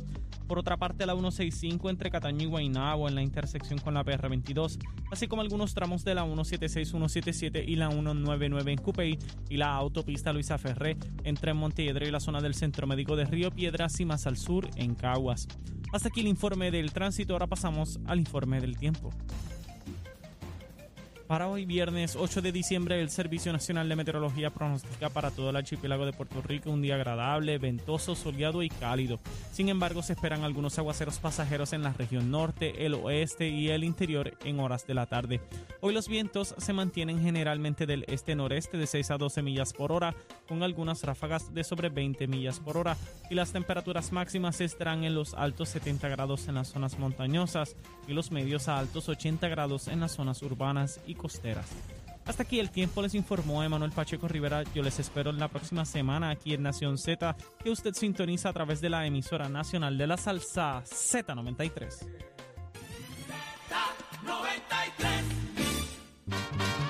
Por 0.49 0.59
otra 0.59 0.79
parte, 0.79 1.05
la 1.05 1.13
165 1.13 1.91
entre 1.91 2.11
Cataño 2.11 2.45
y 2.45 2.47
Guaynabo 2.47 3.07
en 3.07 3.15
la 3.15 3.23
intersección 3.23 3.79
con 3.79 3.93
la 3.93 4.03
PR22, 4.03 4.79
así 5.13 5.29
como 5.29 5.43
algunos 5.43 5.75
tramos 5.75 6.05
de 6.05 6.15
la 6.15 6.25
176, 6.25 6.89
177 6.89 7.65
y 7.67 7.77
la 7.77 7.91
199 7.91 8.73
en 8.73 8.79
Cupey 8.79 9.19
y 9.51 9.59
la 9.59 9.75
autopista 9.75 10.33
Luisa 10.33 10.57
Ferré 10.57 10.97
entre 11.25 11.53
Montelledre 11.53 12.09
y 12.09 12.11
la 12.11 12.19
zona 12.19 12.41
del 12.41 12.55
Centro 12.55 12.87
Médico 12.87 13.15
de 13.15 13.27
Río 13.27 13.51
Piedras 13.51 14.01
y 14.01 14.07
más 14.07 14.27
al 14.27 14.39
sur 14.39 14.67
en 14.77 14.95
Caguas. 14.95 15.47
Hasta 15.93 16.09
aquí 16.09 16.21
el 16.21 16.29
informe 16.29 16.71
del 16.71 16.93
tránsito, 16.93 17.35
ahora 17.35 17.47
pasamos 17.47 18.01
al 18.07 18.19
informe 18.19 18.61
del 18.61 18.79
tiempo. 18.79 19.11
Para 21.29 21.47
hoy 21.47 21.67
viernes 21.67 22.17
8 22.17 22.41
de 22.41 22.53
diciembre 22.53 23.03
el 23.03 23.11
Servicio 23.11 23.53
Nacional 23.53 23.87
de 23.87 23.97
Meteorología 23.97 24.49
pronostica 24.49 25.11
para 25.11 25.31
todo 25.31 25.51
el 25.51 25.57
archipiélago 25.57 26.07
de 26.07 26.15
Puerto 26.15 26.41
Rico 26.41 26.71
un 26.71 26.81
día 26.81 26.95
agradable, 26.95 27.59
ventoso, 27.59 28.15
soleado 28.15 28.63
y 28.63 28.71
cálido. 28.71 29.21
Sin 29.53 29.69
embargo, 29.69 30.03
se 30.03 30.15
esperan 30.15 30.43
algunos 30.43 30.79
aguaceros 30.79 31.19
pasajeros 31.19 31.75
en 31.75 31.83
la 31.83 31.93
región 31.93 32.31
norte, 32.31 32.87
el 32.87 32.95
oeste 32.95 33.47
y 33.47 33.69
el 33.69 33.85
interior 33.85 34.39
en 34.43 34.59
horas 34.59 34.87
de 34.87 34.95
la 34.95 35.05
tarde. 35.05 35.43
Hoy 35.83 35.93
los 35.93 36.09
vientos 36.09 36.55
se 36.57 36.73
mantienen 36.73 37.21
generalmente 37.21 37.85
del 37.85 38.07
este-noreste 38.09 38.79
de 38.79 38.87
6 38.87 39.11
a 39.11 39.19
12 39.19 39.43
millas 39.43 39.75
por 39.75 39.93
hora, 39.93 40.15
con 40.49 40.63
algunas 40.63 41.03
ráfagas 41.03 41.53
de 41.53 41.63
sobre 41.63 41.91
20 41.91 42.27
millas 42.27 42.59
por 42.59 42.79
hora, 42.79 42.97
y 43.29 43.35
las 43.35 43.53
temperaturas 43.53 44.13
máximas 44.13 44.63
estarán 44.63 45.05
en 45.05 45.15
los 45.15 45.35
altos 45.35 45.69
70 45.69 46.09
grados 46.09 46.49
en 46.49 46.55
las 46.55 46.69
zonas 46.69 46.99
montañosas 46.99 47.77
y 48.07 48.15
los 48.15 48.33
medios 48.33 48.69
a 48.69 48.79
altos 48.79 49.11
80 49.11 49.47
grados 49.49 49.89
en 49.89 50.01
las 50.01 50.13
zonas 50.13 50.43
urbanas 50.43 51.01
y 51.07 51.18
costeras. 51.19 51.67
Hasta 52.29 52.43
aquí 52.43 52.61
el 52.61 52.71
tiempo 52.71 53.01
les 53.01 53.15
informó 53.15 53.63
Emanuel 53.63 53.91
Pacheco 53.91 54.29
Rivera. 54.29 54.63
Yo 54.75 54.83
les 54.83 54.99
espero 54.99 55.31
en 55.31 55.39
la 55.39 55.49
próxima 55.49 55.87
semana 55.87 56.29
aquí 56.29 56.53
en 56.53 56.63
Nación 56.63 56.99
Z, 56.99 57.35
que 57.63 57.71
usted 57.71 57.95
sintoniza 57.95 58.51
a 58.51 58.53
través 58.53 58.83
de 58.83 58.91
la 58.91 59.07
emisora 59.07 59.49
nacional 59.49 59.97
de 59.97 60.07
la 60.07 60.19
salsa 60.19 60.83
Z93. 60.85 62.07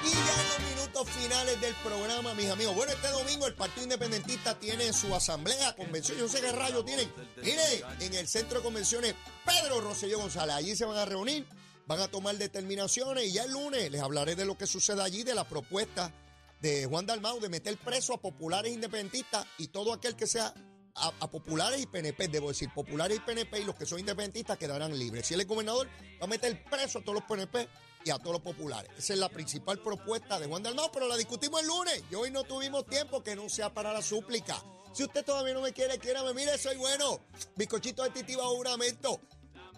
Y 0.04 0.10
ya 0.10 0.36
los 0.42 0.60
minutos 0.76 1.08
finales 1.08 1.60
del 1.60 1.74
programa, 1.84 2.34
mis 2.34 2.50
amigos. 2.50 2.74
Bueno, 2.74 2.90
este 2.90 3.08
domingo 3.12 3.46
el 3.46 3.54
Partido 3.54 3.84
Independentista 3.84 4.58
tiene 4.58 4.92
su 4.92 5.14
asamblea, 5.14 5.76
convención. 5.76 6.18
Yo 6.18 6.28
sé 6.28 6.40
qué 6.40 6.50
rayos 6.50 6.84
tienen. 6.84 7.08
Mire, 7.44 7.84
en 8.00 8.14
el 8.14 8.26
centro 8.26 8.58
de 8.58 8.64
convenciones 8.64 9.14
Pedro 9.44 9.80
Rosselló 9.82 10.18
González. 10.18 10.56
Allí 10.56 10.74
se 10.74 10.84
van 10.84 10.96
a 10.96 11.04
reunir 11.04 11.46
van 11.88 12.01
a 12.01 12.09
tomar 12.09 12.37
determinaciones 12.37 13.24
y 13.24 13.33
ya 13.33 13.44
el 13.44 13.53
lunes 13.53 13.90
les 13.90 14.03
hablaré 14.03 14.37
de 14.37 14.44
lo 14.44 14.59
que 14.59 14.66
sucede 14.66 15.03
allí, 15.03 15.24
de 15.24 15.35
la 15.35 15.44
propuesta 15.44 16.12
de 16.61 16.85
Juan 16.85 17.07
Dalmau 17.07 17.40
de 17.40 17.48
meter 17.48 17.79
preso 17.79 18.12
a 18.12 18.20
populares 18.20 18.72
independentistas 18.72 19.46
y 19.57 19.68
todo 19.68 19.94
aquel 19.94 20.14
que 20.14 20.27
sea 20.27 20.53
a, 20.94 21.31
populares 21.31 21.81
y 21.81 21.87
PNP, 21.87 22.29
debo 22.29 22.48
decir, 22.48 22.68
populares 22.74 23.16
y 23.16 23.20
PNP 23.20 23.61
y 23.61 23.64
los 23.64 23.74
que 23.74 23.87
son 23.87 24.01
independentistas 24.01 24.59
quedarán 24.59 24.98
libres. 24.98 25.27
Si 25.27 25.35
él 25.35 25.40
es 25.40 25.46
gobernador, 25.46 25.88
va 26.20 26.24
a 26.24 26.27
meter 26.27 26.62
preso 26.64 26.98
a 26.98 27.03
todos 27.03 27.14
los 27.14 27.24
PNP 27.24 27.68
y 28.05 28.11
a 28.11 28.18
todos 28.18 28.33
los 28.33 28.42
populares. 28.42 28.90
Esa 28.98 29.14
es 29.14 29.18
la 29.18 29.31
principal 29.31 29.79
propuesta 29.79 30.38
de 30.38 30.46
Juan 30.46 30.62
Dalmau, 30.62 30.90
pero 30.92 31.09
la 31.09 31.16
discutimos 31.16 31.62
el 31.62 31.68
lunes 31.68 32.03
y 32.11 32.16
hoy 32.16 32.31
no 32.31 32.44
tuvimos 32.44 32.85
tiempo 32.85 33.22
que 33.22 33.35
no 33.35 33.48
sea 33.48 33.72
para 33.72 33.94
la 33.94 34.03
súplica. 34.03 34.62
Si 34.92 35.05
usted 35.05 35.24
todavía 35.24 35.55
no 35.55 35.62
me 35.62 35.72
quiere, 35.72 35.98
quiérame, 35.98 36.35
mire, 36.35 36.59
soy 36.59 36.77
bueno. 36.77 37.20
Bizcochito 37.57 38.03
de 38.03 38.11
titi 38.11 38.35
bajo 38.35 38.57
juramento. 38.57 39.20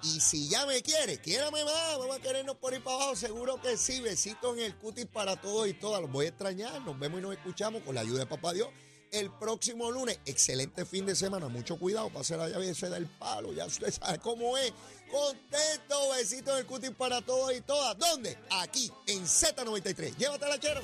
Y 0.03 0.21
si 0.21 0.49
ya 0.49 0.67
me 0.67 0.83
quiere, 0.83 1.19
quiérame 1.19 1.65
más, 1.65 1.99
vamos 1.99 2.17
a 2.17 2.21
querernos 2.21 2.57
por 2.57 2.73
ahí 2.73 2.81
para 2.81 2.97
abajo, 2.97 3.17
seguro 3.17 3.61
que 3.61 3.77
sí. 3.77 4.01
Besitos 4.01 4.57
en 4.57 4.65
el 4.65 4.77
cutis 4.77 5.07
para 5.07 5.41
todos 5.41 5.69
y 5.69 5.75
todas. 5.75 6.01
Los 6.01 6.11
voy 6.11 6.27
a 6.27 6.29
extrañar. 6.31 6.81
Nos 6.83 6.99
vemos 6.99 7.21
y 7.21 7.23
nos 7.23 7.33
escuchamos 7.33 7.83
con 7.83 7.95
la 7.95 8.01
ayuda 8.01 8.21
de 8.21 8.27
Papá 8.27 8.53
Dios 8.53 8.69
el 9.13 9.31
próximo 9.31 9.91
lunes. 9.91 10.19
Excelente 10.25 10.85
fin 10.85 11.07
de 11.07 11.15
semana. 11.15 11.49
Mucho 11.49 11.79
cuidado 11.79 12.11
hacer 12.19 12.39
la 12.39 12.49
llave 12.49 12.75
se 12.75 12.89
da 12.89 12.97
el 12.97 13.07
palo. 13.07 13.53
Ya 13.53 13.67
usted 13.67 13.93
sabe 13.93 14.19
cómo 14.19 14.57
es. 14.57 14.73
Contento. 15.11 16.11
Besitos 16.17 16.55
en 16.55 16.61
el 16.61 16.67
cutis 16.67 16.91
para 16.91 17.21
todos 17.23 17.53
y 17.55 17.61
todas. 17.61 17.99
¿Dónde? 17.99 18.39
Aquí, 18.51 18.91
en 19.07 19.25
Z93. 19.25 20.17
Llévatela, 20.17 20.59
chero. 20.59 20.81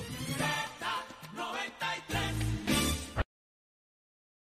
Z93. 1.35 2.56